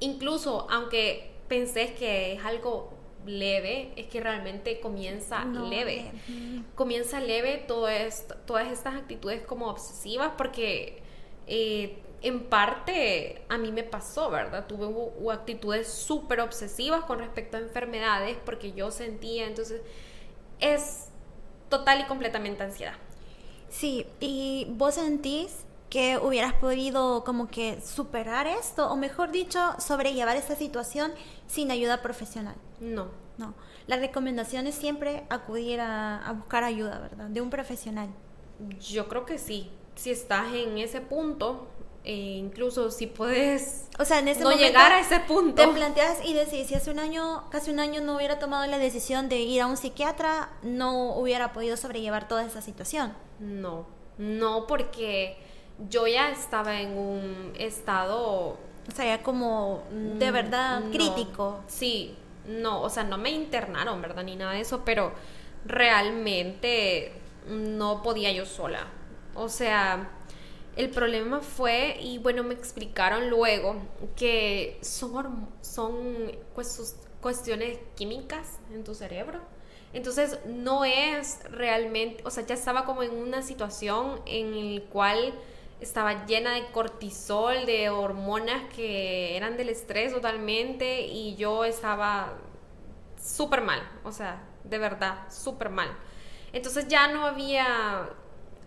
Incluso 0.00 0.66
aunque 0.70 1.31
pensé 1.52 1.92
que 1.92 2.32
es 2.32 2.44
algo 2.46 2.94
leve, 3.26 3.92
es 3.96 4.06
que 4.06 4.22
realmente 4.22 4.80
comienza 4.80 5.44
leve. 5.44 6.10
Comienza 6.74 7.20
leve 7.20 7.62
todo 7.68 7.90
esto, 7.90 8.36
todas 8.46 8.72
estas 8.72 8.94
actitudes 8.94 9.42
como 9.42 9.68
obsesivas 9.68 10.32
porque 10.38 11.02
eh, 11.46 11.98
en 12.22 12.44
parte 12.44 13.42
a 13.50 13.58
mí 13.58 13.70
me 13.70 13.82
pasó, 13.82 14.30
¿verdad? 14.30 14.66
Tuve 14.66 15.30
actitudes 15.30 15.88
súper 15.88 16.40
obsesivas 16.40 17.04
con 17.04 17.18
respecto 17.18 17.58
a 17.58 17.60
enfermedades 17.60 18.38
porque 18.46 18.72
yo 18.72 18.90
sentía, 18.90 19.46
entonces 19.46 19.82
es 20.58 21.10
total 21.68 22.00
y 22.00 22.04
completamente 22.04 22.62
ansiedad. 22.62 22.96
Sí, 23.68 24.06
y 24.20 24.68
vos 24.70 24.94
sentís 24.94 25.66
que 25.92 26.16
hubieras 26.16 26.54
podido 26.54 27.22
como 27.22 27.48
que 27.48 27.78
superar 27.82 28.46
esto, 28.46 28.90
o 28.90 28.96
mejor 28.96 29.30
dicho, 29.30 29.60
sobrellevar 29.78 30.38
esta 30.38 30.56
situación 30.56 31.12
sin 31.46 31.70
ayuda 31.70 32.00
profesional. 32.00 32.54
No. 32.80 33.08
No. 33.36 33.52
La 33.86 33.96
recomendación 33.96 34.66
es 34.66 34.74
siempre 34.74 35.24
acudir 35.28 35.80
a, 35.82 36.32
buscar 36.34 36.64
ayuda, 36.64 36.98
¿verdad? 36.98 37.26
De 37.26 37.42
un 37.42 37.50
profesional. 37.50 38.08
Yo 38.80 39.06
creo 39.06 39.26
que 39.26 39.36
sí. 39.36 39.70
Si 39.94 40.10
estás 40.10 40.54
en 40.54 40.78
ese 40.78 41.02
punto, 41.02 41.66
e 42.04 42.14
incluso 42.14 42.90
si 42.90 43.06
puedes 43.06 43.90
o 43.98 44.06
sea, 44.06 44.20
en 44.20 44.28
ese 44.28 44.44
no 44.44 44.52
llegar 44.52 44.92
a 44.92 45.00
ese 45.00 45.20
punto. 45.20 45.60
Te 45.60 45.68
planteas 45.68 46.24
y 46.24 46.32
decís, 46.32 46.68
si 46.68 46.74
hace 46.74 46.90
un 46.90 47.00
año, 47.00 47.50
casi 47.50 47.70
un 47.70 47.80
año 47.80 48.00
no 48.00 48.16
hubiera 48.16 48.38
tomado 48.38 48.64
la 48.66 48.78
decisión 48.78 49.28
de 49.28 49.40
ir 49.40 49.60
a 49.60 49.66
un 49.66 49.76
psiquiatra, 49.76 50.48
no 50.62 51.14
hubiera 51.16 51.52
podido 51.52 51.76
sobrellevar 51.76 52.28
toda 52.28 52.46
esa 52.46 52.62
situación. 52.62 53.12
No, 53.40 53.86
no 54.16 54.66
porque 54.66 55.51
yo 55.88 56.06
ya 56.06 56.30
estaba 56.30 56.80
en 56.80 56.96
un 56.96 57.52
estado... 57.58 58.58
O 58.88 58.90
sea, 58.94 59.16
ya 59.16 59.22
como 59.22 59.84
de 59.90 60.30
mm, 60.30 60.34
verdad 60.34 60.80
no, 60.80 60.90
crítico. 60.90 61.62
Sí, 61.68 62.16
no, 62.46 62.82
o 62.82 62.90
sea, 62.90 63.04
no 63.04 63.16
me 63.16 63.30
internaron, 63.30 64.02
¿verdad? 64.02 64.24
Ni 64.24 64.34
nada 64.34 64.52
de 64.52 64.60
eso, 64.60 64.82
pero 64.84 65.12
realmente 65.64 67.12
no 67.46 68.02
podía 68.02 68.32
yo 68.32 68.44
sola. 68.44 68.86
O 69.34 69.48
sea, 69.48 70.10
el 70.76 70.90
problema 70.90 71.40
fue, 71.40 71.98
y 72.00 72.18
bueno, 72.18 72.42
me 72.42 72.54
explicaron 72.54 73.30
luego 73.30 73.76
que 74.16 74.78
son, 74.82 75.48
son 75.60 76.32
cuestiones 77.20 77.78
químicas 77.94 78.58
en 78.72 78.82
tu 78.84 78.94
cerebro. 78.94 79.40
Entonces 79.92 80.38
no 80.46 80.84
es 80.84 81.40
realmente, 81.50 82.22
o 82.24 82.30
sea, 82.30 82.46
ya 82.46 82.54
estaba 82.54 82.84
como 82.84 83.02
en 83.02 83.14
una 83.14 83.42
situación 83.42 84.20
en 84.24 84.76
la 84.76 84.80
cual 84.90 85.34
estaba 85.82 86.24
llena 86.26 86.54
de 86.54 86.66
cortisol, 86.66 87.66
de 87.66 87.90
hormonas 87.90 88.72
que 88.74 89.36
eran 89.36 89.56
del 89.56 89.68
estrés 89.68 90.12
totalmente 90.12 91.02
y 91.02 91.34
yo 91.36 91.64
estaba 91.64 92.34
súper 93.20 93.60
mal, 93.62 93.80
o 94.04 94.12
sea, 94.12 94.42
de 94.64 94.78
verdad, 94.78 95.30
súper 95.30 95.70
mal. 95.70 95.88
Entonces 96.52 96.88
ya 96.88 97.08
no 97.08 97.26
había 97.26 98.08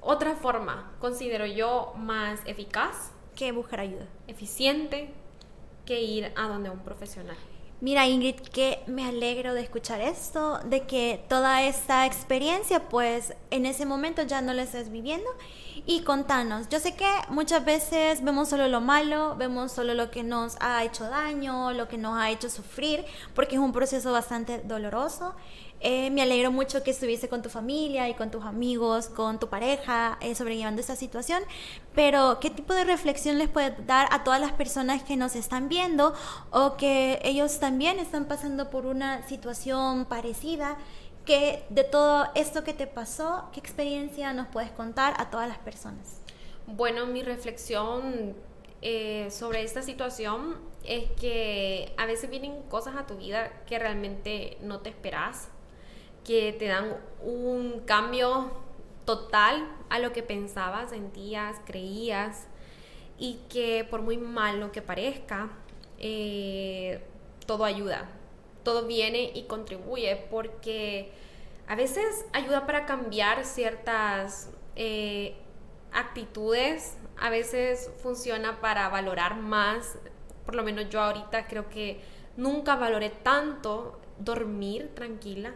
otra 0.01 0.35
forma, 0.35 0.91
considero 0.99 1.45
yo, 1.45 1.93
más 1.97 2.39
eficaz. 2.45 3.11
Que 3.35 3.51
buscar 3.51 3.79
ayuda. 3.79 4.07
Eficiente 4.27 5.13
que 5.85 6.01
ir 6.01 6.31
a 6.35 6.47
donde 6.47 6.69
un 6.69 6.79
profesional. 6.79 7.37
Mira 7.81 8.07
Ingrid, 8.07 8.35
que 8.35 8.81
me 8.87 9.05
alegro 9.05 9.53
de 9.53 9.59
escuchar 9.61 9.99
esto, 9.99 10.59
de 10.63 10.87
que 10.87 11.23
toda 11.27 11.61
esta 11.63 12.05
experiencia 12.05 12.87
pues 12.87 13.33
en 13.51 13.65
ese 13.65 13.85
momento 13.85 14.23
ya 14.23 14.41
no 14.41 14.53
la 14.53 14.63
estés 14.63 14.89
viviendo. 14.89 15.29
Y 15.85 16.01
contanos, 16.01 16.69
yo 16.69 16.79
sé 16.79 16.95
que 16.95 17.09
muchas 17.29 17.65
veces 17.65 18.23
vemos 18.23 18.47
solo 18.47 18.69
lo 18.69 18.79
malo, 18.79 19.35
vemos 19.35 19.73
solo 19.73 19.93
lo 19.93 20.09
que 20.09 20.23
nos 20.23 20.55
ha 20.61 20.83
hecho 20.85 21.03
daño, 21.03 21.73
lo 21.73 21.89
que 21.89 21.97
nos 21.97 22.17
ha 22.17 22.31
hecho 22.31 22.49
sufrir, 22.49 23.05
porque 23.35 23.55
es 23.55 23.61
un 23.61 23.73
proceso 23.73 24.11
bastante 24.11 24.59
doloroso 24.59 25.35
eh, 25.81 26.09
me 26.09 26.21
alegro 26.21 26.51
mucho 26.51 26.83
que 26.83 26.91
estuviese 26.91 27.29
con 27.29 27.41
tu 27.41 27.49
familia 27.49 28.09
y 28.09 28.13
con 28.13 28.31
tus 28.31 28.43
amigos, 28.43 29.07
con 29.07 29.39
tu 29.39 29.49
pareja, 29.49 30.17
eh, 30.21 30.33
sobrellevando 30.33 30.81
esta 30.81 30.95
situación. 30.95 31.43
Pero, 31.93 32.39
¿qué 32.39 32.49
tipo 32.49 32.73
de 32.73 32.85
reflexión 32.85 33.37
les 33.37 33.49
puede 33.49 33.75
dar 33.85 34.07
a 34.11 34.23
todas 34.23 34.39
las 34.39 34.53
personas 34.53 35.03
que 35.03 35.17
nos 35.17 35.35
están 35.35 35.69
viendo 35.69 36.13
o 36.51 36.77
que 36.77 37.19
ellos 37.23 37.59
también 37.59 37.99
están 37.99 38.25
pasando 38.25 38.69
por 38.69 38.85
una 38.85 39.27
situación 39.27 40.05
parecida? 40.05 40.77
Que 41.25 41.65
de 41.69 41.83
todo 41.83 42.27
esto 42.35 42.63
que 42.63 42.73
te 42.73 42.87
pasó, 42.87 43.49
¿qué 43.51 43.59
experiencia 43.59 44.33
nos 44.33 44.47
puedes 44.47 44.71
contar 44.71 45.13
a 45.17 45.29
todas 45.29 45.47
las 45.47 45.57
personas? 45.57 46.21
Bueno, 46.67 47.05
mi 47.05 47.21
reflexión 47.21 48.35
eh, 48.81 49.29
sobre 49.31 49.63
esta 49.63 49.81
situación 49.81 50.57
es 50.83 51.09
que 51.19 51.93
a 51.97 52.05
veces 52.05 52.29
vienen 52.29 52.61
cosas 52.69 52.95
a 52.95 53.07
tu 53.07 53.17
vida 53.17 53.51
que 53.65 53.79
realmente 53.79 54.57
no 54.61 54.79
te 54.79 54.89
esperas 54.89 55.49
que 56.25 56.53
te 56.53 56.65
dan 56.65 56.97
un 57.23 57.81
cambio 57.85 58.51
total 59.05 59.69
a 59.89 59.99
lo 59.99 60.11
que 60.11 60.23
pensabas, 60.23 60.89
sentías, 60.89 61.61
creías 61.65 62.47
y 63.17 63.39
que 63.49 63.85
por 63.89 64.01
muy 64.01 64.17
malo 64.17 64.71
que 64.71 64.81
parezca, 64.81 65.49
eh, 65.99 67.01
todo 67.45 67.63
ayuda, 67.63 68.09
todo 68.63 68.87
viene 68.87 69.31
y 69.33 69.43
contribuye 69.43 70.27
porque 70.29 71.11
a 71.67 71.75
veces 71.75 72.25
ayuda 72.33 72.65
para 72.65 72.85
cambiar 72.85 73.45
ciertas 73.45 74.49
eh, 74.75 75.35
actitudes, 75.93 76.97
a 77.17 77.29
veces 77.29 77.89
funciona 78.01 78.59
para 78.59 78.89
valorar 78.89 79.37
más, 79.37 79.97
por 80.45 80.55
lo 80.55 80.63
menos 80.63 80.89
yo 80.89 80.99
ahorita 81.01 81.47
creo 81.47 81.69
que 81.69 82.01
nunca 82.35 82.75
valoré 82.75 83.09
tanto 83.09 83.99
dormir 84.19 84.91
tranquila, 84.93 85.53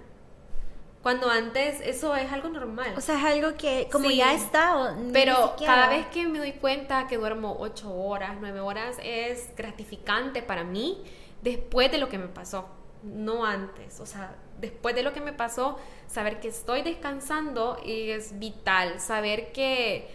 cuando 1.01 1.29
antes 1.29 1.79
eso 1.81 2.15
es 2.15 2.31
algo 2.31 2.49
normal. 2.49 2.93
O 2.97 3.01
sea, 3.01 3.17
es 3.17 3.23
algo 3.23 3.57
que 3.57 3.87
como 3.91 4.09
ya 4.09 4.33
está. 4.33 4.95
pero 5.13 5.55
cada 5.57 5.89
vez 5.89 6.07
que 6.07 6.27
me 6.27 6.39
doy 6.39 6.53
cuenta 6.53 7.07
que 7.07 7.17
duermo 7.17 7.55
ocho 7.59 7.93
horas, 7.93 8.35
nueve 8.39 8.59
horas, 8.59 8.97
es 9.03 9.49
gratificante 9.55 10.41
para 10.41 10.63
mí 10.63 11.01
después 11.41 11.91
de 11.91 11.99
lo 11.99 12.09
que 12.09 12.17
me 12.17 12.27
pasó, 12.27 12.67
no 13.03 13.45
antes. 13.45 13.99
O 14.01 14.05
sea, 14.05 14.35
después 14.59 14.93
de 14.93 15.03
lo 15.03 15.13
que 15.13 15.21
me 15.21 15.31
pasó, 15.31 15.79
saber 16.07 16.41
que 16.41 16.49
estoy 16.49 16.81
descansando 16.81 17.81
es 17.85 18.37
vital. 18.37 18.99
Saber 18.99 19.53
que 19.53 20.09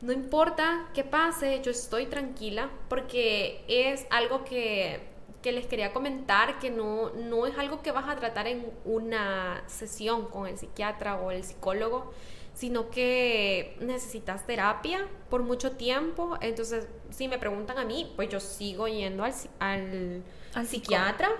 no 0.00 0.12
importa 0.12 0.88
qué 0.94 1.04
pase, 1.04 1.60
yo 1.62 1.70
estoy 1.70 2.06
tranquila 2.06 2.70
porque 2.88 3.62
es 3.68 4.06
algo 4.08 4.44
que 4.44 5.09
que 5.42 5.52
les 5.52 5.66
quería 5.66 5.92
comentar 5.92 6.58
que 6.58 6.70
no, 6.70 7.10
no 7.10 7.46
es 7.46 7.56
algo 7.56 7.82
que 7.82 7.92
vas 7.92 8.08
a 8.08 8.16
tratar 8.16 8.46
en 8.46 8.70
una 8.84 9.62
sesión 9.66 10.26
con 10.26 10.46
el 10.46 10.58
psiquiatra 10.58 11.16
o 11.16 11.30
el 11.30 11.44
psicólogo, 11.44 12.12
sino 12.54 12.90
que 12.90 13.76
necesitas 13.80 14.46
terapia 14.46 15.06
por 15.30 15.42
mucho 15.42 15.72
tiempo. 15.72 16.36
Entonces, 16.42 16.88
si 17.10 17.26
me 17.26 17.38
preguntan 17.38 17.78
a 17.78 17.84
mí, 17.84 18.12
pues 18.16 18.28
yo 18.28 18.38
sigo 18.38 18.86
yendo 18.86 19.24
al, 19.24 20.22
al, 20.54 20.66
psiquiatra 20.66 21.30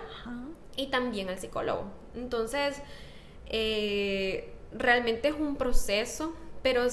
y 0.76 0.86
también 0.86 1.28
al 1.28 1.38
psicólogo. 1.38 1.84
Entonces, 2.14 2.80
eh, 3.46 4.54
realmente 4.72 5.28
es 5.28 5.34
un 5.34 5.56
proceso, 5.56 6.34
pero 6.62 6.86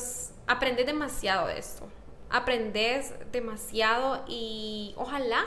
aprendes 0.45 0.85
demasiado 0.85 1.47
de 1.47 1.57
esto. 1.57 1.87
Aprendes 2.29 3.13
demasiado 3.31 4.25
y 4.27 4.93
ojalá 4.97 5.45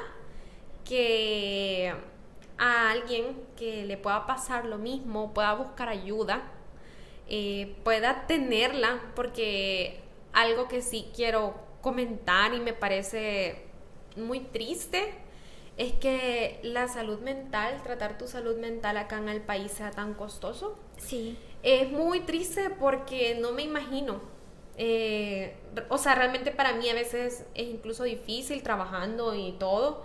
que 0.85 1.95
a 2.59 2.90
alguien 2.90 3.43
que 3.57 3.85
le 3.85 3.97
pueda 3.97 4.27
pasar 4.27 4.66
lo 4.66 4.79
mismo, 4.79 5.33
pueda 5.33 5.55
buscar 5.55 5.88
ayuda, 5.88 6.43
eh, 7.29 7.75
pueda 7.85 8.27
tenerla, 8.27 9.01
porque 9.16 10.01
algo 10.33 10.69
que 10.69 10.83
sí 10.83 11.11
quiero 11.14 11.55
comentar 11.81 12.53
y 12.55 12.61
me 12.61 12.73
parece 12.73 13.64
muy 14.16 14.40
triste 14.40 15.14
es 15.77 15.93
que 15.95 16.61
la 16.62 16.88
salud 16.88 17.21
mental, 17.21 17.83
tratar 17.83 18.19
tu 18.19 18.27
salud 18.29 18.59
mental 18.59 18.99
acá 18.99 19.16
en 19.16 19.31
el 19.31 19.40
país 19.40 19.73
sea 19.73 19.90
tan 19.90 20.12
costoso. 20.12 20.79
Sí. 20.99 21.38
Es 21.62 21.90
muy 21.90 22.21
triste 22.21 22.69
porque 22.79 23.38
no 23.40 23.53
me 23.53 23.62
imagino. 23.62 24.21
Eh, 24.77 25.57
o 25.88 25.97
sea, 25.97 26.14
realmente 26.14 26.51
para 26.51 26.75
mí 26.75 26.88
a 26.90 26.95
veces 26.95 27.47
es 27.55 27.69
incluso 27.69 28.05
difícil 28.05 28.62
trabajando 28.62 29.35
y 29.35 29.53
todo 29.53 30.03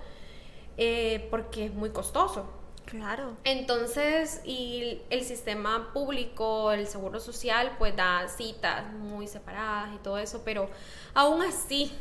eh, 0.77 1.27
porque 1.29 1.65
es 1.65 1.73
muy 1.73 1.89
costoso. 1.89 2.47
Claro. 2.85 3.35
Entonces, 3.43 4.41
y 4.45 5.01
el 5.09 5.23
sistema 5.23 5.91
público, 5.91 6.71
el 6.71 6.87
seguro 6.87 7.19
social, 7.19 7.75
pues 7.79 7.95
da 7.95 8.27
citas 8.27 8.93
muy 8.93 9.27
separadas 9.27 9.93
y 9.95 9.97
todo 9.97 10.19
eso, 10.19 10.43
pero 10.45 10.69
aún 11.15 11.41
así, 11.41 11.91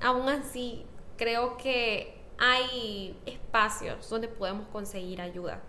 aún 0.00 0.28
así, 0.28 0.84
creo 1.16 1.56
que 1.56 2.16
hay 2.38 3.18
espacios 3.24 4.08
donde 4.10 4.28
podemos 4.28 4.68
conseguir 4.68 5.22
ayuda. 5.22 5.62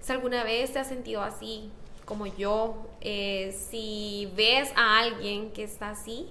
Si 0.00 0.12
alguna 0.12 0.44
vez 0.44 0.72
te 0.72 0.78
has 0.78 0.88
sentido 0.88 1.22
así, 1.22 1.70
como 2.04 2.26
yo, 2.26 2.76
eh, 3.00 3.56
si 3.70 4.32
ves 4.36 4.72
a 4.76 4.98
alguien 4.98 5.52
que 5.52 5.64
está 5.64 5.90
así, 5.90 6.28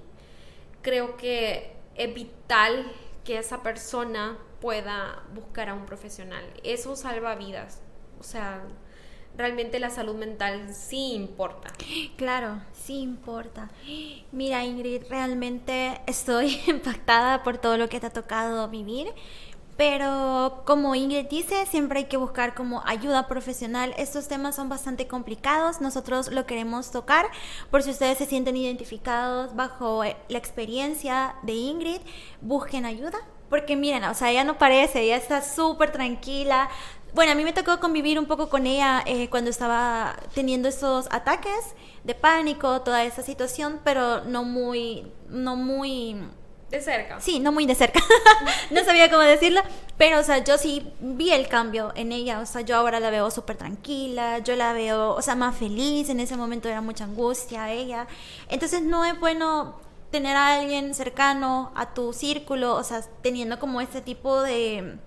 creo 0.81 1.17
que 1.17 1.73
es 1.95 2.13
vital 2.13 2.91
que 3.23 3.37
esa 3.37 3.61
persona 3.61 4.37
pueda 4.61 5.23
buscar 5.33 5.69
a 5.69 5.73
un 5.73 5.85
profesional. 5.85 6.43
Eso 6.63 6.95
salva 6.95 7.35
vidas. 7.35 7.81
O 8.19 8.23
sea, 8.23 8.61
realmente 9.35 9.79
la 9.79 9.89
salud 9.89 10.15
mental 10.15 10.73
sí 10.73 11.13
importa. 11.13 11.69
Claro, 12.15 12.61
sí 12.73 12.99
importa. 12.99 13.69
Mira, 14.31 14.63
Ingrid, 14.63 15.03
realmente 15.09 16.01
estoy 16.07 16.61
impactada 16.67 17.43
por 17.43 17.57
todo 17.57 17.77
lo 17.77 17.89
que 17.89 17.99
te 17.99 18.07
ha 18.07 18.11
tocado 18.11 18.69
vivir. 18.69 19.07
Pero 19.77 20.61
como 20.65 20.93
Ingrid 20.93 21.25
dice, 21.27 21.65
siempre 21.65 21.99
hay 21.99 22.05
que 22.05 22.17
buscar 22.17 22.53
como 22.53 22.83
ayuda 22.85 23.27
profesional. 23.27 23.95
Estos 23.97 24.27
temas 24.27 24.55
son 24.55 24.69
bastante 24.69 25.07
complicados. 25.07 25.81
Nosotros 25.81 26.29
lo 26.31 26.45
queremos 26.45 26.91
tocar 26.91 27.25
por 27.71 27.81
si 27.81 27.89
ustedes 27.89 28.19
se 28.19 28.27
sienten 28.27 28.57
identificados 28.57 29.55
bajo 29.55 30.03
la 30.03 30.37
experiencia 30.37 31.35
de 31.41 31.53
Ingrid, 31.53 32.01
busquen 32.41 32.85
ayuda 32.85 33.17
porque 33.51 33.75
miren, 33.75 34.05
o 34.05 34.13
sea, 34.13 34.31
ella 34.31 34.45
no 34.45 34.57
parece, 34.57 35.01
ella 35.01 35.17
está 35.17 35.41
súper 35.41 35.91
tranquila. 35.91 36.69
Bueno, 37.13 37.33
a 37.33 37.35
mí 37.35 37.43
me 37.43 37.51
tocó 37.51 37.81
convivir 37.81 38.17
un 38.17 38.25
poco 38.25 38.47
con 38.47 38.65
ella 38.65 39.03
eh, 39.05 39.29
cuando 39.29 39.49
estaba 39.49 40.15
teniendo 40.33 40.69
esos 40.69 41.07
ataques 41.11 41.75
de 42.05 42.15
pánico, 42.15 42.81
toda 42.81 43.03
esa 43.03 43.21
situación, 43.23 43.81
pero 43.83 44.23
no 44.23 44.45
muy, 44.45 45.11
no 45.27 45.57
muy... 45.57 46.15
De 46.69 46.79
cerca. 46.79 47.19
Sí, 47.19 47.41
no 47.41 47.51
muy 47.51 47.65
de 47.65 47.75
cerca. 47.75 47.99
no 48.71 48.85
sabía 48.85 49.09
cómo 49.11 49.23
decirlo, 49.23 49.59
pero, 49.97 50.19
o 50.19 50.23
sea, 50.23 50.41
yo 50.41 50.57
sí 50.57 50.89
vi 51.01 51.33
el 51.33 51.49
cambio 51.49 51.91
en 51.95 52.13
ella. 52.13 52.39
O 52.39 52.45
sea, 52.45 52.61
yo 52.61 52.77
ahora 52.77 53.01
la 53.01 53.09
veo 53.09 53.29
súper 53.31 53.57
tranquila, 53.57 54.39
yo 54.39 54.55
la 54.55 54.71
veo, 54.71 55.13
o 55.13 55.21
sea, 55.21 55.35
más 55.35 55.57
feliz. 55.57 56.07
En 56.07 56.21
ese 56.21 56.37
momento 56.37 56.69
era 56.69 56.79
mucha 56.79 57.03
angustia 57.03 57.69
ella. 57.69 58.07
Entonces, 58.47 58.81
no 58.81 59.03
es 59.03 59.19
bueno 59.19 59.90
tener 60.11 60.35
a 60.35 60.59
alguien 60.59 60.93
cercano 60.93 61.71
a 61.75 61.93
tu 61.93 62.13
círculo, 62.13 62.75
o 62.75 62.83
sea, 62.83 63.01
teniendo 63.21 63.59
como 63.59 63.81
este 63.81 64.01
tipo 64.01 64.41
de 64.41 64.99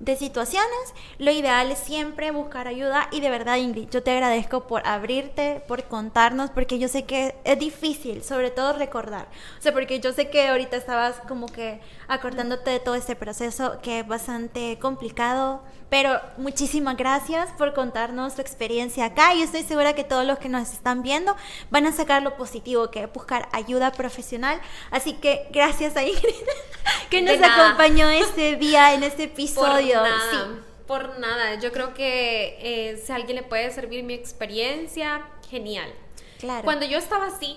de 0.00 0.16
situaciones, 0.16 0.94
lo 1.18 1.30
ideal 1.30 1.70
es 1.70 1.78
siempre 1.78 2.30
buscar 2.30 2.66
ayuda 2.66 3.08
y 3.12 3.20
de 3.20 3.30
verdad 3.30 3.56
Ingrid, 3.56 3.88
yo 3.90 4.02
te 4.02 4.10
agradezco 4.10 4.66
por 4.66 4.86
abrirte, 4.86 5.62
por 5.68 5.84
contarnos, 5.84 6.50
porque 6.50 6.78
yo 6.78 6.88
sé 6.88 7.04
que 7.04 7.34
es 7.44 7.58
difícil, 7.58 8.22
sobre 8.22 8.50
todo 8.50 8.72
recordar, 8.72 9.28
o 9.58 9.62
sea, 9.62 9.72
porque 9.72 10.00
yo 10.00 10.12
sé 10.12 10.30
que 10.30 10.48
ahorita 10.48 10.76
estabas 10.76 11.20
como 11.28 11.46
que 11.46 11.80
acordándote 12.08 12.70
de 12.70 12.80
todo 12.80 12.94
este 12.94 13.16
proceso 13.16 13.78
que 13.82 14.00
es 14.00 14.06
bastante 14.06 14.78
complicado, 14.78 15.62
pero 15.90 16.20
muchísimas 16.36 16.96
gracias 16.96 17.50
por 17.52 17.74
contarnos 17.74 18.34
tu 18.34 18.40
experiencia 18.40 19.06
acá 19.06 19.34
y 19.34 19.42
estoy 19.42 19.62
segura 19.62 19.94
que 19.94 20.04
todos 20.04 20.24
los 20.24 20.38
que 20.38 20.48
nos 20.48 20.72
están 20.72 21.02
viendo 21.02 21.36
van 21.70 21.86
a 21.86 21.92
sacar 21.92 22.22
lo 22.22 22.36
positivo, 22.36 22.90
que 22.90 23.04
es 23.04 23.12
buscar 23.12 23.48
ayuda 23.52 23.92
profesional, 23.92 24.60
así 24.90 25.14
que 25.14 25.46
gracias 25.50 25.96
a 25.96 26.02
Ingrid 26.02 26.34
que 27.10 27.22
nos 27.22 27.38
acompañó 27.40 28.08
este 28.08 28.56
día 28.56 28.94
en 28.94 29.02
este 29.02 29.24
episodio 29.24 30.02
por 30.86 31.18
nada. 31.18 31.54
Yo 31.56 31.72
creo 31.72 31.94
que 31.94 32.58
eh, 32.60 32.96
si 32.96 33.12
a 33.12 33.16
alguien 33.16 33.36
le 33.36 33.42
puede 33.42 33.70
servir 33.70 34.04
mi 34.04 34.14
experiencia, 34.14 35.26
genial. 35.48 35.92
Claro. 36.38 36.64
Cuando 36.64 36.84
yo 36.86 36.98
estaba 36.98 37.26
así, 37.26 37.56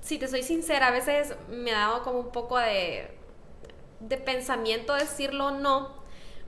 si 0.00 0.18
te 0.18 0.28
soy 0.28 0.42
sincera, 0.42 0.88
a 0.88 0.90
veces 0.90 1.34
me 1.48 1.72
ha 1.72 1.80
dado 1.80 2.02
como 2.02 2.20
un 2.20 2.32
poco 2.32 2.58
de, 2.58 3.10
de 4.08 4.16
pensamiento 4.16 4.94
decirlo 4.94 5.50
no. 5.50 6.02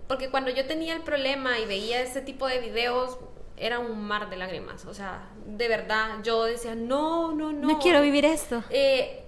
Porque 0.09 0.31
cuando 0.31 0.51
yo 0.51 0.67
tenía 0.67 0.95
el 0.95 1.03
problema 1.03 1.59
y 1.59 1.67
veía 1.67 2.01
ese 2.01 2.21
tipo 2.21 2.47
de 2.47 2.59
videos, 2.59 3.19
era 3.57 3.79
un 3.79 4.05
mar 4.05 4.29
de 4.31 4.37
lágrimas. 4.37 4.85
O 4.85 4.95
sea, 4.95 5.29
de 5.47 5.69
verdad, 5.69 6.19
yo 6.23 6.45
decía, 6.45 6.75
no, 6.75 7.33
no, 7.33 7.53
no. 7.53 7.69
No 7.69 7.79
quiero 7.79 8.03
vivir 8.03 8.25
esto. 8.25 8.62
Eh, 8.71 9.25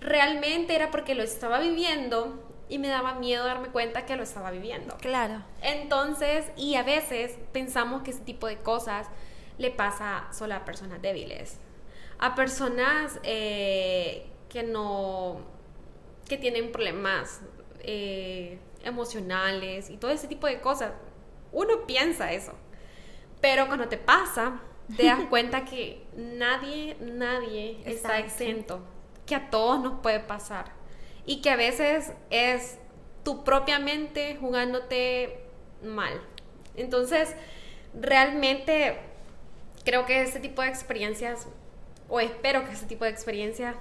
realmente 0.00 0.74
era 0.74 0.90
porque 0.90 1.14
lo 1.14 1.22
estaba 1.22 1.58
viviendo 1.58 2.42
y 2.68 2.78
me 2.78 2.88
daba 2.88 3.14
miedo 3.14 3.44
darme 3.44 3.68
cuenta 3.68 4.06
que 4.06 4.16
lo 4.16 4.22
estaba 4.22 4.50
viviendo. 4.50 4.96
Claro. 4.98 5.42
Entonces, 5.62 6.46
y 6.56 6.76
a 6.76 6.82
veces 6.82 7.36
pensamos 7.52 8.02
que 8.02 8.10
ese 8.10 8.20
tipo 8.20 8.46
de 8.46 8.58
cosas 8.58 9.08
le 9.58 9.70
pasa 9.70 10.28
solo 10.32 10.54
a 10.54 10.64
personas 10.64 11.02
débiles, 11.02 11.58
a 12.18 12.34
personas 12.34 13.18
eh, 13.22 14.30
que 14.48 14.62
no, 14.62 15.40
que 16.28 16.36
tienen 16.36 16.70
problemas 16.70 17.40
eh, 17.80 18.58
emocionales 18.84 19.90
y 19.90 19.96
todo 19.96 20.10
ese 20.10 20.28
tipo 20.28 20.46
de 20.46 20.60
cosas. 20.60 20.92
Uno 21.52 21.86
piensa 21.86 22.32
eso, 22.32 22.52
pero 23.40 23.66
cuando 23.66 23.88
te 23.88 23.96
pasa, 23.96 24.60
te 24.96 25.04
das 25.04 25.20
cuenta 25.30 25.64
que 25.64 26.04
nadie, 26.16 26.96
nadie 27.00 27.80
está 27.84 28.18
exento, 28.18 28.80
que 29.26 29.34
a 29.34 29.50
todos 29.50 29.80
nos 29.80 30.00
puede 30.00 30.20
pasar 30.20 30.72
y 31.26 31.40
que 31.40 31.50
a 31.50 31.56
veces 31.56 32.12
es 32.30 32.78
tu 33.24 33.44
propia 33.44 33.78
mente 33.78 34.36
jugándote 34.40 35.40
mal. 35.82 36.20
Entonces, 36.76 37.34
realmente 37.94 38.98
creo 39.84 40.06
que 40.06 40.22
este 40.22 40.40
tipo 40.40 40.62
de 40.62 40.68
experiencias, 40.68 41.46
o 42.08 42.20
espero 42.20 42.64
que 42.64 42.72
este 42.72 42.86
tipo 42.86 43.04
de 43.04 43.10
experiencias 43.10 43.76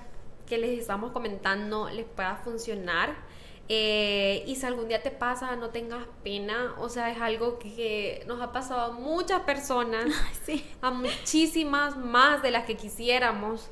que 0.48 0.58
les 0.58 0.80
estamos 0.80 1.12
comentando 1.12 1.90
les 1.90 2.06
pueda 2.06 2.38
funcionar. 2.38 3.16
Eh, 3.70 4.46
y 4.48 4.56
si 4.56 4.66
algún 4.66 4.88
día 4.88 5.04
te 5.04 5.12
pasa, 5.12 5.56
no 5.58 5.70
tengas 5.70 6.06
pena. 6.24 6.76
O 6.80 6.90
sea, 6.90 7.12
es 7.12 7.20
algo 7.22 7.60
que 7.60 8.24
nos 8.26 8.42
ha 8.42 8.52
pasado 8.52 8.82
a 8.82 8.92
muchas 8.92 9.42
personas, 9.42 10.06
a 10.82 10.92
muchísimas 10.92 11.98
más 11.98 12.42
de 12.42 12.52
las 12.52 12.66
que 12.66 12.76
quisiéramos. 12.76 13.70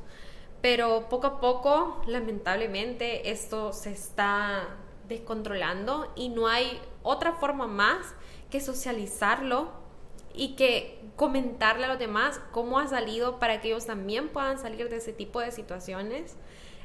Pero 0.61 1.09
poco 1.09 1.27
a 1.27 1.39
poco, 1.39 2.01
lamentablemente, 2.07 3.31
esto 3.31 3.71
se 3.71 3.91
está 3.91 4.77
descontrolando 5.07 6.11
y 6.15 6.29
no 6.29 6.47
hay 6.47 6.81
otra 7.03 7.33
forma 7.33 7.67
más 7.67 8.15
que 8.49 8.59
socializarlo 8.59 9.84
y 10.37 10.55
que 10.55 11.01
comentarle 11.15 11.85
a 11.85 11.87
los 11.87 11.99
demás 11.99 12.39
cómo 12.51 12.79
ha 12.79 12.87
salido 12.87 13.39
para 13.39 13.61
que 13.61 13.69
ellos 13.69 13.85
también 13.85 14.29
puedan 14.29 14.59
salir 14.59 14.89
de 14.89 14.97
ese 14.97 15.13
tipo 15.13 15.39
de 15.39 15.51
situaciones. 15.51 16.35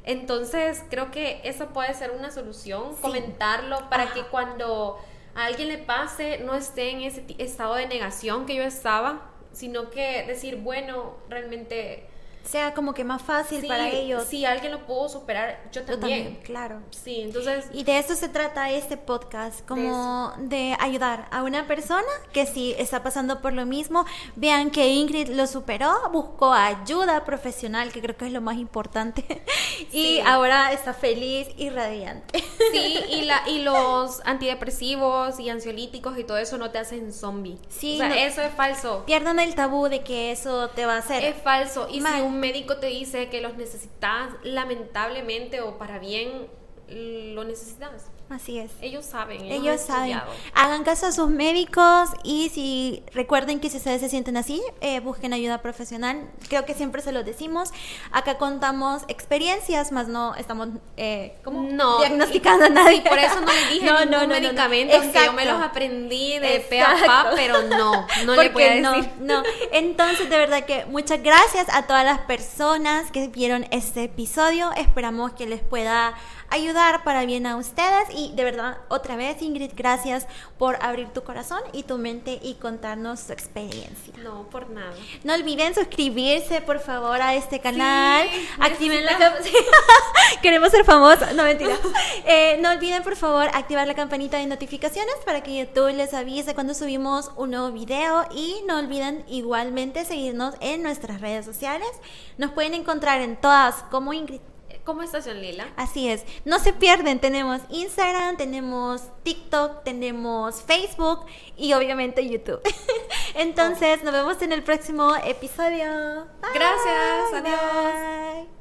Entonces, 0.03 0.83
creo 0.89 1.11
que 1.11 1.41
eso 1.43 1.67
puede 1.67 1.93
ser 1.93 2.11
una 2.11 2.31
solución, 2.31 2.95
comentarlo 3.01 3.89
para 3.89 4.13
que 4.13 4.23
cuando 4.23 4.97
a 5.35 5.45
alguien 5.45 5.67
le 5.67 5.77
pase 5.77 6.39
no 6.39 6.55
esté 6.55 6.89
en 6.89 7.01
ese 7.01 7.23
estado 7.37 7.75
de 7.75 7.87
negación 7.87 8.45
que 8.45 8.55
yo 8.55 8.63
estaba, 8.63 9.31
sino 9.51 9.89
que 9.89 10.23
decir, 10.25 10.57
bueno, 10.57 11.17
realmente 11.29 12.07
sea 12.43 12.73
como 12.73 12.93
que 12.93 13.03
más 13.03 13.21
fácil 13.21 13.65
para 13.67 13.89
ellos. 13.89 14.25
Si 14.25 14.45
alguien 14.45 14.71
lo 14.71 14.85
pudo 14.85 15.09
superar, 15.09 15.59
yo 15.71 15.83
también. 15.83 16.39
Claro. 16.43 16.81
Sí, 16.91 17.21
entonces... 17.21 17.65
Y 17.73 17.83
de 17.83 17.99
eso 17.99 18.15
se 18.15 18.29
trata 18.29 18.69
este 18.71 18.97
podcast, 18.97 19.65
como 19.67 20.33
de, 20.37 20.75
ayudar 20.79 21.27
a 21.31 21.43
una 21.43 21.67
persona 21.67 22.07
que 22.33 22.45
si 22.45 22.73
está 22.77 23.03
pasando 23.03 23.41
por 23.41 23.53
lo 23.53 23.65
mismo, 23.65 24.05
vean 24.35 24.71
que 24.71 24.87
Ingrid 24.89 25.29
lo 25.29 25.47
superó, 25.47 26.09
buscó 26.11 26.53
ayuda 26.53 27.23
profesional, 27.25 27.91
que 27.91 28.01
creo 28.01 28.17
que 28.17 28.25
es 28.25 28.31
lo 28.31 28.41
más 28.41 28.57
importante, 28.57 29.43
y 29.91 30.19
ahora 30.19 30.71
está 30.71 30.93
feliz 30.93 31.47
y 31.57 31.69
radiante. 31.69 32.43
Sí, 32.71 32.99
y, 33.09 33.21
la, 33.23 33.43
y 33.47 33.59
los 33.59 34.21
antidepresivos 34.25 35.39
y 35.39 35.49
ansiolíticos 35.49 36.17
y 36.17 36.23
todo 36.23 36.37
eso 36.37 36.57
no 36.57 36.71
te 36.71 36.79
hacen 36.79 37.13
zombie. 37.13 37.57
Sí. 37.69 37.95
O 37.95 37.97
sea, 37.97 38.25
eso 38.25 38.41
es 38.41 38.53
falso. 38.53 39.03
Pierdan 39.05 39.39
el 39.39 39.55
tabú 39.55 39.87
de 39.87 40.01
que 40.01 40.31
eso 40.31 40.69
te 40.69 40.85
va 40.85 40.95
a 40.95 40.99
hacer. 40.99 41.23
Es 41.23 41.35
falso. 41.41 41.87
Y 41.89 42.01
si 42.01 42.21
un 42.31 42.39
médico 42.39 42.77
te 42.77 42.87
dice 42.87 43.27
que 43.29 43.41
los 43.41 43.57
necesitas, 43.57 44.33
lamentablemente 44.43 45.59
o 45.59 45.77
para 45.77 45.99
bien, 45.99 46.47
lo 46.91 47.43
necesitas. 47.43 48.11
Así 48.31 48.57
es. 48.59 48.71
Ellos 48.81 49.05
saben. 49.05 49.43
Ellos, 49.43 49.81
saben. 49.81 50.21
Hagan 50.53 50.85
caso 50.85 51.07
a 51.07 51.11
sus 51.11 51.29
médicos 51.29 52.09
y 52.23 52.49
si 52.49 53.03
recuerden 53.13 53.59
que 53.59 53.69
si 53.69 53.75
ustedes 53.75 53.99
se 53.99 54.07
sienten 54.07 54.37
así, 54.37 54.61
eh, 54.79 55.01
busquen 55.01 55.33
ayuda 55.33 55.61
profesional. 55.61 56.29
Creo 56.47 56.65
que 56.65 56.73
siempre 56.73 57.01
se 57.01 57.11
lo 57.11 57.23
decimos. 57.23 57.73
Acá 58.13 58.37
contamos 58.37 59.03
experiencias, 59.09 59.91
más 59.91 60.07
no 60.07 60.33
estamos 60.35 60.69
eh, 60.95 61.35
no, 61.45 61.99
diagnosticando 61.99 62.65
a 62.65 62.69
nadie. 62.69 63.01
por 63.01 63.19
eso 63.19 63.41
no 63.41 63.51
le 63.51 63.73
dije 63.73 63.85
no, 63.91 63.99
ningún 63.99 64.11
no, 64.11 64.27
medicamento, 64.27 64.95
aunque 64.95 65.25
yo 65.25 65.33
me 65.33 65.45
los 65.45 65.61
aprendí 65.61 66.39
de 66.39 66.65
pe 66.69 66.81
a 66.81 66.95
pa, 67.05 67.31
pero 67.35 67.63
no, 67.63 68.07
no 68.25 68.35
le 68.41 68.49
puedo 68.49 68.69
decir. 68.69 69.11
No, 69.19 69.43
Entonces, 69.73 70.29
de 70.29 70.37
verdad 70.37 70.63
que 70.63 70.85
muchas 70.85 71.21
gracias 71.21 71.67
a 71.69 71.85
todas 71.85 72.05
las 72.05 72.19
personas 72.19 73.11
que 73.11 73.27
vieron 73.27 73.67
este 73.71 74.05
episodio. 74.05 74.71
Esperamos 74.77 75.33
que 75.33 75.47
les 75.47 75.61
pueda 75.61 76.15
ayudar 76.51 77.03
para 77.03 77.25
bien 77.25 77.47
a 77.47 77.55
ustedes 77.55 78.09
y 78.13 78.33
de 78.35 78.43
verdad 78.43 78.77
otra 78.89 79.15
vez 79.15 79.41
Ingrid, 79.41 79.71
gracias 79.75 80.27
por 80.57 80.77
abrir 80.83 81.07
tu 81.09 81.23
corazón 81.23 81.61
y 81.71 81.83
tu 81.83 81.97
mente 81.97 82.39
y 82.43 82.55
contarnos 82.55 83.25
tu 83.25 83.33
experiencia. 83.33 84.13
No, 84.17 84.47
por 84.49 84.69
nada. 84.69 84.93
No 85.23 85.33
olviden 85.33 85.73
suscribirse 85.73 86.61
por 86.61 86.79
favor 86.79 87.21
a 87.21 87.35
este 87.35 87.59
canal, 87.59 88.27
activen 88.59 89.05
la 89.05 89.17
queremos 90.41 90.71
ser 90.71 90.83
famosos, 90.83 91.33
no 91.33 91.43
mentira. 91.43 91.75
Eh, 92.25 92.57
no 92.61 92.69
olviden 92.69 93.03
por 93.03 93.15
favor 93.15 93.49
activar 93.53 93.87
la 93.87 93.95
campanita 93.95 94.37
de 94.37 94.45
notificaciones 94.45 95.15
para 95.25 95.41
que 95.41 95.57
YouTube 95.57 95.93
les 95.93 96.13
avise 96.13 96.53
cuando 96.53 96.73
subimos 96.73 97.31
un 97.35 97.51
nuevo 97.51 97.71
video 97.71 98.25
y 98.31 98.61
no 98.67 98.77
olviden 98.77 99.25
igualmente 99.27 100.05
seguirnos 100.05 100.55
en 100.59 100.83
nuestras 100.83 101.21
redes 101.21 101.45
sociales. 101.45 101.89
Nos 102.37 102.51
pueden 102.51 102.73
encontrar 102.73 103.21
en 103.21 103.37
todas 103.37 103.83
como 103.89 104.13
Ingrid 104.13 104.41
como 104.83 105.03
Estación 105.03 105.41
Lila. 105.41 105.67
Así 105.75 106.09
es. 106.09 106.25
No 106.45 106.59
se 106.59 106.73
pierden. 106.73 107.19
Tenemos 107.19 107.61
Instagram, 107.69 108.37
tenemos 108.37 109.03
TikTok, 109.23 109.83
tenemos 109.83 110.61
Facebook 110.61 111.25
y 111.57 111.73
obviamente 111.73 112.27
YouTube. 112.27 112.61
Entonces, 113.35 114.03
nos 114.03 114.13
vemos 114.13 114.41
en 114.41 114.51
el 114.51 114.63
próximo 114.63 115.15
episodio. 115.15 116.27
Gracias. 116.53 117.33
Adiós. 117.33 118.60